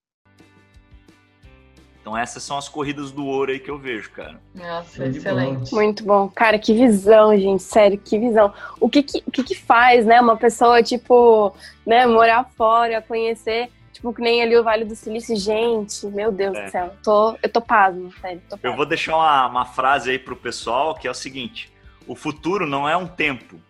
Então 2.00 2.16
essas 2.16 2.42
são 2.42 2.56
as 2.56 2.68
corridas 2.68 3.10
do 3.10 3.26
ouro 3.26 3.50
aí 3.50 3.58
que 3.58 3.70
eu 3.70 3.78
vejo, 3.78 4.10
cara. 4.10 4.40
Nossa, 4.54 5.04
excelente. 5.06 5.74
Muito 5.74 6.04
bom. 6.04 6.28
Cara, 6.28 6.58
que 6.58 6.72
visão, 6.72 7.36
gente. 7.36 7.62
Sério, 7.62 7.98
que 7.98 8.18
visão. 8.18 8.52
O 8.80 8.88
que 8.88 9.02
que, 9.02 9.22
o 9.26 9.30
que, 9.30 9.42
que 9.42 9.54
faz, 9.54 10.06
né, 10.06 10.20
uma 10.20 10.36
pessoa, 10.36 10.82
tipo, 10.82 11.54
né, 11.86 12.06
morar 12.06 12.44
fora, 12.56 13.02
conhecer, 13.02 13.70
tipo, 13.92 14.14
que 14.14 14.22
nem 14.22 14.42
ali 14.42 14.56
o 14.56 14.64
Vale 14.64 14.84
do 14.84 14.94
Silício. 14.94 15.36
Gente, 15.36 16.06
meu 16.06 16.32
Deus 16.32 16.56
é. 16.56 16.64
do 16.64 16.70
céu. 16.70 16.94
Tô, 17.02 17.36
eu 17.42 17.48
tô 17.48 17.60
pasmo, 17.60 18.12
sério. 18.20 18.40
Tô 18.48 18.56
pasmo. 18.56 18.72
Eu 18.72 18.76
vou 18.76 18.86
deixar 18.86 19.16
uma, 19.16 19.46
uma 19.46 19.64
frase 19.66 20.10
aí 20.10 20.18
pro 20.18 20.36
pessoal 20.36 20.94
que 20.94 21.06
é 21.06 21.10
o 21.10 21.14
seguinte. 21.14 21.70
O 22.06 22.14
futuro 22.14 22.66
não 22.66 22.88
é 22.88 22.96
um 22.96 23.06
tempo. 23.06 23.60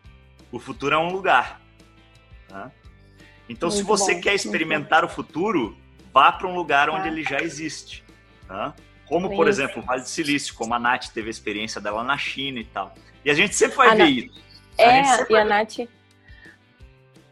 O 0.53 0.61
futuro 0.61 0.95
é 0.95 0.99
um 0.99 1.11
lugar. 1.11 1.61
Tá? 2.49 2.71
Então, 3.49 3.69
muito 3.69 3.79
se 3.79 3.83
você 3.83 4.15
bom, 4.15 4.21
quer 4.21 4.35
experimentar 4.35 5.05
o 5.05 5.09
futuro, 5.09 5.77
vá 6.13 6.31
para 6.31 6.47
um 6.47 6.55
lugar 6.55 6.89
onde 6.89 7.09
ah. 7.09 7.11
ele 7.11 7.25
já 7.25 7.41
existe. 7.41 8.05
Tá? 8.49 8.75
Como, 9.07 9.29
por 9.29 9.47
isso. 9.47 9.61
exemplo, 9.61 9.83
o 9.83 9.87
Vale 9.87 10.03
do 10.03 10.09
Silício, 10.09 10.55
como 10.55 10.75
a 10.75 10.79
Nath 10.79 11.09
teve 11.09 11.29
a 11.29 11.31
experiência 11.31 11.81
dela 11.81 12.03
na 12.03 12.17
China 12.17 12.59
e 12.59 12.65
tal. 12.65 12.95
E 13.25 13.31
a 13.31 13.35
gente 13.35 13.55
sempre 13.55 13.77
vai 13.77 13.89
a 13.89 13.95
ver 13.95 13.99
Nath... 13.99 14.11
isso. 14.11 14.43
A 14.79 14.83
é, 14.83 15.27
e 15.31 15.37
a 15.37 15.45
Nath. 15.45 15.79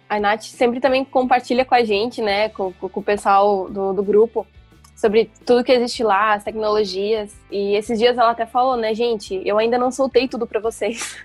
A 0.08 0.20
Nath 0.20 0.42
sempre 0.42 0.78
também 0.78 1.04
compartilha 1.04 1.64
com 1.64 1.74
a 1.74 1.82
gente, 1.82 2.22
né, 2.22 2.50
com, 2.50 2.72
com 2.72 3.00
o 3.00 3.02
pessoal 3.02 3.68
do, 3.68 3.92
do 3.92 4.02
grupo, 4.02 4.46
sobre 4.94 5.30
tudo 5.44 5.64
que 5.64 5.72
existe 5.72 6.04
lá, 6.04 6.34
as 6.34 6.44
tecnologias. 6.44 7.34
E 7.50 7.74
esses 7.74 7.98
dias 7.98 8.16
ela 8.16 8.30
até 8.30 8.46
falou, 8.46 8.76
né, 8.76 8.94
gente, 8.94 9.40
eu 9.44 9.58
ainda 9.58 9.78
não 9.78 9.90
soltei 9.90 10.28
tudo 10.28 10.46
para 10.46 10.60
vocês. 10.60 11.16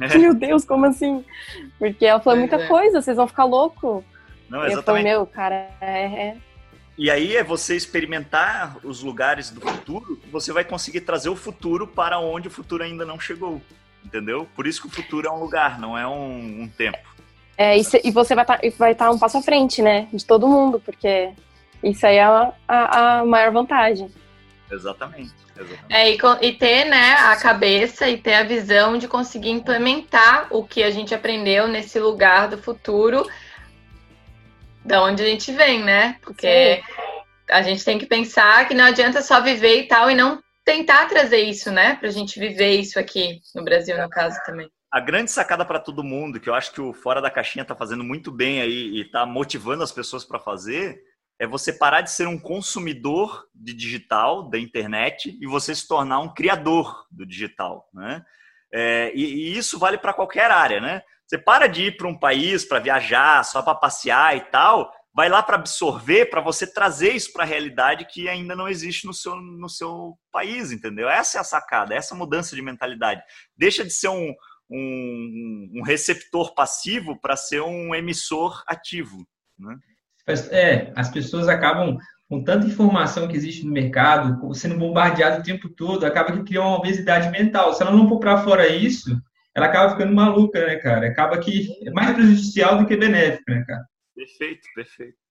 É. 0.00 0.14
Meu 0.18 0.34
Deus, 0.34 0.64
como 0.64 0.86
assim? 0.86 1.24
Porque 1.78 2.04
ela 2.04 2.20
falou 2.20 2.38
muita 2.38 2.56
é. 2.56 2.66
coisa, 2.66 3.00
vocês 3.00 3.16
vão 3.16 3.26
ficar 3.26 3.44
louco. 3.44 4.04
Não, 4.48 4.64
exatamente. 4.64 4.76
Eu 4.76 4.82
falei, 4.82 5.02
meu, 5.02 5.26
cara, 5.26 5.70
é, 5.80 6.04
é 6.04 6.36
e 6.96 7.10
aí 7.10 7.36
é 7.36 7.42
você 7.42 7.74
experimentar 7.74 8.76
os 8.84 9.02
lugares 9.02 9.50
do 9.50 9.60
futuro, 9.60 10.20
você 10.30 10.52
vai 10.52 10.64
conseguir 10.64 11.00
trazer 11.02 11.30
o 11.30 11.36
futuro 11.36 11.86
para 11.86 12.18
onde 12.18 12.48
o 12.48 12.50
futuro 12.50 12.82
ainda 12.82 13.04
não 13.04 13.18
chegou. 13.18 13.60
Entendeu? 14.04 14.48
Por 14.54 14.66
isso 14.66 14.82
que 14.82 14.88
o 14.88 14.90
futuro 14.90 15.26
é 15.26 15.30
um 15.30 15.38
lugar, 15.38 15.78
não 15.78 15.96
é 15.96 16.06
um, 16.06 16.62
um 16.62 16.68
tempo. 16.68 16.98
É, 17.56 17.78
e, 17.78 17.82
e 18.04 18.10
você 18.10 18.34
vai 18.34 18.44
tá, 18.44 18.58
estar 18.62 18.78
vai 18.78 18.94
tá 18.94 19.10
um 19.10 19.18
passo 19.18 19.38
à 19.38 19.42
frente, 19.42 19.80
né? 19.80 20.08
De 20.12 20.24
todo 20.24 20.48
mundo, 20.48 20.80
porque 20.80 21.30
isso 21.82 22.06
aí 22.06 22.16
é 22.16 22.24
a, 22.24 22.52
a, 22.66 23.18
a 23.20 23.24
maior 23.24 23.52
vantagem. 23.52 24.08
Exatamente. 24.70 25.32
Exatamente. 25.54 25.84
É, 25.88 26.10
e, 26.10 26.18
e, 26.48 26.52
ter 26.52 26.86
né, 26.86 27.14
a 27.14 27.36
cabeça 27.36 28.08
e 28.08 28.16
ter 28.16 28.34
a 28.34 28.42
visão 28.42 28.98
de 28.98 29.06
conseguir 29.06 29.50
implementar 29.50 30.48
o 30.50 30.64
que 30.64 30.82
a 30.82 30.90
gente 30.90 31.14
aprendeu 31.14 31.68
nesse 31.68 32.00
lugar 32.00 32.48
do 32.48 32.58
futuro 32.58 33.26
da 34.84 35.02
onde 35.02 35.22
a 35.22 35.26
gente 35.26 35.52
vem, 35.52 35.82
né? 35.82 36.18
Porque 36.22 36.76
Sim. 36.76 36.82
a 37.50 37.62
gente 37.62 37.84
tem 37.84 37.98
que 37.98 38.06
pensar 38.06 38.66
que 38.66 38.74
não 38.74 38.84
adianta 38.84 39.22
só 39.22 39.40
viver 39.40 39.82
e 39.82 39.88
tal 39.88 40.10
e 40.10 40.14
não 40.14 40.42
tentar 40.64 41.06
trazer 41.06 41.38
isso, 41.38 41.70
né? 41.70 41.96
Pra 41.96 42.10
gente 42.10 42.38
viver 42.38 42.72
isso 42.72 42.98
aqui 42.98 43.40
no 43.54 43.64
Brasil, 43.64 43.96
no 43.96 44.08
caso 44.08 44.38
também. 44.44 44.68
A 44.90 45.00
grande 45.00 45.30
sacada 45.30 45.64
para 45.64 45.80
todo 45.80 46.04
mundo, 46.04 46.38
que 46.38 46.48
eu 46.48 46.54
acho 46.54 46.72
que 46.72 46.80
o 46.80 46.92
Fora 46.92 47.20
da 47.20 47.30
Caixinha 47.30 47.64
tá 47.64 47.74
fazendo 47.74 48.04
muito 48.04 48.30
bem 48.30 48.60
aí 48.60 49.00
e 49.00 49.10
tá 49.10 49.24
motivando 49.24 49.82
as 49.82 49.90
pessoas 49.90 50.24
para 50.24 50.38
fazer, 50.38 51.00
é 51.38 51.46
você 51.46 51.72
parar 51.72 52.02
de 52.02 52.10
ser 52.10 52.28
um 52.28 52.38
consumidor 52.38 53.46
de 53.54 53.72
digital, 53.72 54.48
da 54.48 54.58
internet, 54.58 55.36
e 55.40 55.46
você 55.46 55.74
se 55.74 55.88
tornar 55.88 56.20
um 56.20 56.32
criador 56.32 57.06
do 57.10 57.26
digital, 57.26 57.88
né? 57.92 58.22
É, 58.72 59.12
e, 59.14 59.24
e, 59.24 59.58
isso 59.58 59.78
vale 59.78 59.98
para 59.98 60.14
qualquer 60.14 60.50
área, 60.50 60.80
né? 60.80 61.02
Você 61.32 61.38
para 61.38 61.66
de 61.66 61.84
ir 61.84 61.96
para 61.96 62.06
um 62.06 62.18
país 62.18 62.62
para 62.62 62.78
viajar, 62.78 63.42
só 63.42 63.62
para 63.62 63.74
passear 63.74 64.36
e 64.36 64.42
tal, 64.50 64.92
vai 65.14 65.30
lá 65.30 65.42
para 65.42 65.56
absorver, 65.56 66.26
para 66.26 66.42
você 66.42 66.66
trazer 66.66 67.12
isso 67.12 67.32
para 67.32 67.42
a 67.42 67.46
realidade 67.46 68.04
que 68.04 68.28
ainda 68.28 68.54
não 68.54 68.68
existe 68.68 69.06
no 69.06 69.14
seu, 69.14 69.34
no 69.34 69.66
seu 69.66 70.18
país, 70.30 70.70
entendeu? 70.70 71.08
Essa 71.08 71.38
é 71.38 71.40
a 71.40 71.44
sacada, 71.44 71.94
essa 71.94 72.14
mudança 72.14 72.54
de 72.54 72.60
mentalidade. 72.60 73.22
Deixa 73.56 73.82
de 73.82 73.90
ser 73.90 74.08
um, 74.08 74.34
um, 74.70 75.70
um 75.76 75.82
receptor 75.82 76.54
passivo 76.54 77.18
para 77.18 77.34
ser 77.34 77.62
um 77.62 77.94
emissor 77.94 78.62
ativo. 78.66 79.26
Né? 79.58 79.74
É, 80.50 80.92
as 80.94 81.08
pessoas 81.08 81.48
acabam 81.48 81.96
com 82.28 82.44
tanta 82.44 82.66
informação 82.66 83.26
que 83.26 83.38
existe 83.38 83.64
no 83.64 83.72
mercado, 83.72 84.54
sendo 84.54 84.76
bombardeado 84.76 85.40
o 85.40 85.42
tempo 85.42 85.70
todo, 85.70 86.04
acaba 86.04 86.32
que 86.32 86.44
cria 86.44 86.60
uma 86.60 86.76
obesidade 86.76 87.30
mental. 87.30 87.72
Se 87.72 87.82
ela 87.82 87.90
não 87.90 88.06
pôr 88.06 88.20
para 88.20 88.44
fora 88.44 88.68
isso, 88.68 89.18
ela 89.54 89.66
acaba 89.66 89.90
ficando 89.90 90.14
maluca, 90.14 90.66
né, 90.66 90.76
cara? 90.76 91.06
Acaba 91.08 91.38
que 91.38 91.68
é 91.86 91.90
mais 91.90 92.14
prejudicial 92.14 92.78
do 92.78 92.86
que 92.86 92.96
benéfico, 92.96 93.50
né, 93.50 93.64
cara? 93.66 93.84
Perfeito, 94.14 94.62
perfeito. 94.74 95.22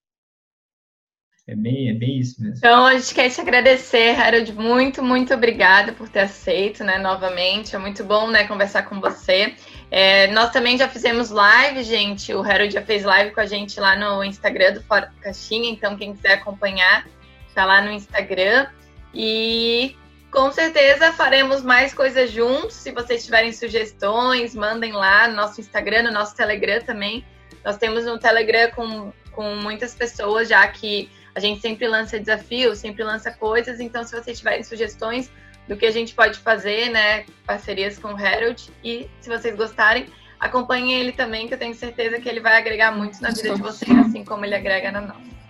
É 1.48 1.56
bem, 1.56 1.90
é 1.90 1.94
bem 1.94 2.20
isso 2.20 2.42
mesmo. 2.42 2.58
Então, 2.58 2.86
a 2.86 2.94
gente 2.94 3.14
quer 3.16 3.30
te 3.30 3.42
agradecer, 3.42 4.16
Harold. 4.18 4.54
Muito, 4.54 5.04
muito 5.04 5.34
obrigada 5.34 5.92
por 5.92 6.08
ter 6.08 6.20
aceito, 6.20 6.84
né, 6.84 7.00
novamente. 7.00 7.76
É 7.76 7.80
muito 7.80 8.04
bom, 8.04 8.30
né, 8.30 8.48
conversar 8.48 8.84
com 8.84 9.02
você. 9.02 9.56
É, 9.90 10.28
nós 10.28 10.52
também 10.52 10.78
já 10.78 10.88
fizemos 10.88 11.30
live, 11.32 11.84
gente. 11.84 12.34
O 12.34 12.42
Harold 12.42 12.74
já 12.74 12.82
fez 12.82 13.04
live 13.04 13.32
com 13.34 13.42
a 13.42 13.46
gente 13.46 13.80
lá 13.80 13.96
no 13.98 14.24
Instagram 14.24 14.74
do 14.74 14.84
Fora 14.84 15.08
da 15.08 15.24
Caixinha. 15.24 15.70
Então, 15.70 15.98
quem 15.98 16.14
quiser 16.14 16.34
acompanhar, 16.34 17.08
tá 17.56 17.66
lá 17.66 17.82
no 17.82 17.92
Instagram. 17.92 18.68
E 19.14 19.96
com 20.32 20.52
certeza 20.52 21.12
faremos 21.12 21.62
mais 21.62 21.94
coisas 21.94 22.32
juntos. 22.32 22.76
Se 22.76 22.92
vocês 22.92 23.26
tiverem 23.26 23.52
sugestões, 23.52 24.56
mandem 24.56 24.94
lá 24.94 25.28
no 25.28 25.36
nosso 25.36 25.60
Instagram, 25.60 26.04
no 26.04 26.12
nosso 26.12 26.36
Telegram 26.36 26.82
também. 26.82 27.26
Nós 27.64 27.78
temos 27.78 28.08
um 28.08 28.18
Telegram 28.18 28.72
com, 28.72 29.14
com 29.32 29.56
muitas 29.56 29.94
pessoas, 29.94 30.48
já 30.48 30.66
que 30.68 31.12
a 31.36 31.40
gente 31.40 31.62
sempre 31.62 31.88
lança 31.88 32.18
desafios, 32.18 32.80
sempre 32.80 33.04
lança 33.04 33.32
coisas. 33.32 33.80
Então, 33.80 34.04
se 34.04 34.16
vocês 34.16 34.38
tiverem 34.38 34.64
sugestões 34.64 35.30
do 35.68 35.76
que 35.76 35.86
a 35.86 35.92
gente 35.92 36.14
pode 36.16 36.40
fazer, 36.40 36.90
né? 36.90 37.26
Parcerias 37.46 38.00
com 38.00 38.14
o 38.14 38.16
Harold. 38.16 38.72
E 38.84 39.10
se 39.20 39.30
vocês 39.30 39.56
gostarem, 39.56 40.08
acompanhem 40.40 40.94
ele 40.94 41.12
também, 41.12 41.48
que 41.48 41.54
eu 41.54 41.58
tenho 41.58 41.76
certeza 41.76 42.20
que 42.20 42.28
ele 42.28 42.40
vai 42.40 42.58
agregar 42.58 42.92
muito 42.92 43.22
na 43.22 43.30
vida 43.30 43.54
de 43.54 43.62
vocês, 43.62 43.98
assim 43.98 44.24
como 44.24 44.46
ele 44.46 44.56
agrega 44.56 44.92
na 44.92 45.02
nossa. 45.02 45.41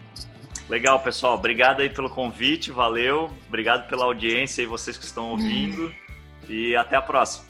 Legal, 0.72 0.98
pessoal. 1.02 1.34
Obrigado 1.34 1.82
aí 1.82 1.90
pelo 1.90 2.10
convite, 2.10 2.72
valeu. 2.72 3.30
Obrigado 3.46 3.90
pela 3.90 4.06
audiência 4.06 4.62
e 4.62 4.66
vocês 4.66 4.98
que 4.98 5.04
estão 5.04 5.32
ouvindo. 5.32 5.94
E 6.48 6.74
até 6.78 6.96
a 6.96 7.02
próxima. 7.02 7.44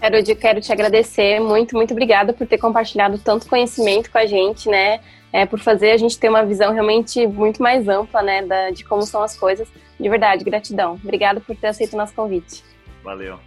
Quero, 0.00 0.36
quero 0.36 0.60
te 0.62 0.72
agradecer 0.72 1.38
muito, 1.40 1.76
muito 1.76 1.92
obrigada 1.92 2.32
por 2.32 2.46
ter 2.46 2.56
compartilhado 2.56 3.18
tanto 3.18 3.46
conhecimento 3.46 4.10
com 4.10 4.16
a 4.16 4.24
gente, 4.24 4.66
né? 4.66 5.00
É, 5.30 5.44
por 5.44 5.60
fazer 5.60 5.90
a 5.90 5.98
gente 5.98 6.18
ter 6.18 6.30
uma 6.30 6.42
visão 6.42 6.72
realmente 6.72 7.26
muito 7.26 7.62
mais 7.62 7.86
ampla, 7.86 8.22
né, 8.22 8.42
da, 8.42 8.70
de 8.70 8.82
como 8.82 9.02
são 9.02 9.22
as 9.22 9.38
coisas. 9.38 9.68
De 10.00 10.08
verdade, 10.08 10.42
gratidão. 10.42 10.94
Obrigada 10.94 11.38
por 11.38 11.54
ter 11.54 11.66
aceito 11.66 11.92
o 11.92 11.96
nosso 11.98 12.14
convite. 12.14 12.64
Valeu. 13.04 13.38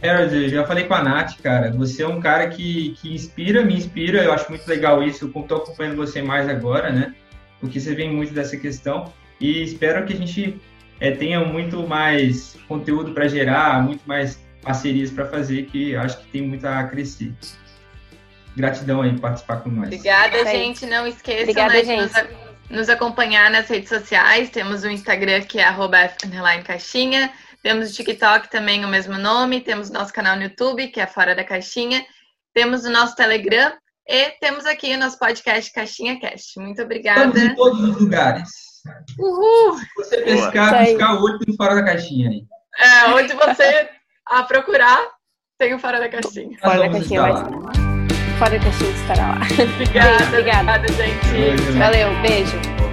Harold, 0.00 0.48
já 0.48 0.64
falei 0.64 0.84
com 0.84 0.94
a 0.94 1.02
Nath, 1.02 1.40
cara. 1.42 1.72
Você 1.72 2.04
é 2.04 2.06
um 2.06 2.20
cara 2.20 2.48
que, 2.48 2.94
que 3.00 3.12
inspira, 3.12 3.64
me 3.64 3.74
inspira. 3.74 4.22
Eu 4.22 4.32
acho 4.32 4.48
muito 4.48 4.66
legal 4.68 5.02
isso. 5.02 5.24
Eu 5.24 5.40
estou 5.40 5.58
acompanhando 5.58 5.96
você 5.96 6.22
mais 6.22 6.48
agora, 6.48 6.92
né? 6.92 7.16
Porque 7.62 7.78
você 7.78 7.94
vem 7.94 8.10
muito 8.10 8.34
dessa 8.34 8.56
questão 8.56 9.14
e 9.40 9.62
espero 9.62 10.04
que 10.04 10.12
a 10.12 10.16
gente 10.16 10.60
é, 10.98 11.12
tenha 11.12 11.40
muito 11.40 11.86
mais 11.86 12.58
conteúdo 12.66 13.12
para 13.14 13.28
gerar, 13.28 13.80
muito 13.82 14.02
mais 14.04 14.42
parcerias 14.60 15.12
para 15.12 15.26
fazer, 15.26 15.66
que 15.66 15.94
acho 15.94 16.18
que 16.20 16.26
tem 16.26 16.42
muito 16.42 16.66
a 16.66 16.82
crescer. 16.84 17.32
Gratidão 18.56 19.00
aí 19.00 19.12
por 19.12 19.20
participar 19.20 19.58
com 19.58 19.70
nós. 19.70 19.86
Obrigada, 19.86 20.38
é 20.38 20.44
gente. 20.44 20.84
Não 20.86 21.06
esqueçam 21.06 21.42
Obrigada, 21.42 21.74
né, 21.74 21.82
de 21.82 21.96
nos, 21.96 22.12
nos, 22.68 22.88
acompanhar 22.88 23.48
nas 23.48 23.68
redes 23.68 23.88
sociais. 23.88 24.50
Temos 24.50 24.82
o 24.82 24.90
Instagram 24.90 25.42
que 25.42 25.60
é 25.60 25.64
caixinha. 26.62 27.32
Temos 27.62 27.90
o 27.90 27.94
TikTok 27.94 28.50
também 28.50 28.84
o 28.84 28.88
mesmo 28.88 29.16
nome. 29.16 29.60
Temos 29.60 29.88
o 29.88 29.92
nosso 29.92 30.12
canal 30.12 30.36
no 30.36 30.42
YouTube, 30.42 30.88
que 30.88 31.00
é 31.00 31.06
Fora 31.06 31.34
da 31.34 31.44
Caixinha. 31.44 32.04
Temos 32.52 32.84
o 32.84 32.90
nosso 32.90 33.14
Telegram, 33.14 33.72
e 34.06 34.30
temos 34.40 34.66
aqui 34.66 34.94
o 34.94 34.98
nosso 34.98 35.18
podcast 35.18 35.72
Caixinha 35.72 36.18
Cast. 36.18 36.58
Muito 36.58 36.82
obrigada. 36.82 37.26
Estamos 37.26 37.42
em 37.42 37.54
todos 37.54 37.80
os 37.80 38.00
lugares. 38.00 38.50
Uhul! 39.18 39.78
Se 39.78 39.86
você 39.96 40.16
pescar, 40.22 40.84
buscar 40.84 41.14
o 41.14 41.22
olho 41.22 41.38
tem 41.38 41.56
fora 41.56 41.74
da 41.74 41.84
caixinha 41.84 42.30
aí. 42.30 42.44
É, 42.78 43.06
onde 43.10 43.32
você 43.34 43.88
a 44.26 44.42
procurar, 44.42 45.06
tem 45.58 45.74
o 45.74 45.78
fora 45.78 46.00
da 46.00 46.08
caixinha. 46.08 46.58
Fora 46.58 46.78
da 46.78 46.90
caixinha 46.90 47.22
vai 47.22 47.32
Fora 48.38 48.50
da 48.50 48.64
caixinha 48.64 48.90
estará 48.90 49.28
lá. 49.28 49.40
Obrigada, 49.74 50.24
obrigada, 50.24 50.88
gente. 50.88 51.72
Valeu, 51.78 52.08
beijo. 52.22 52.91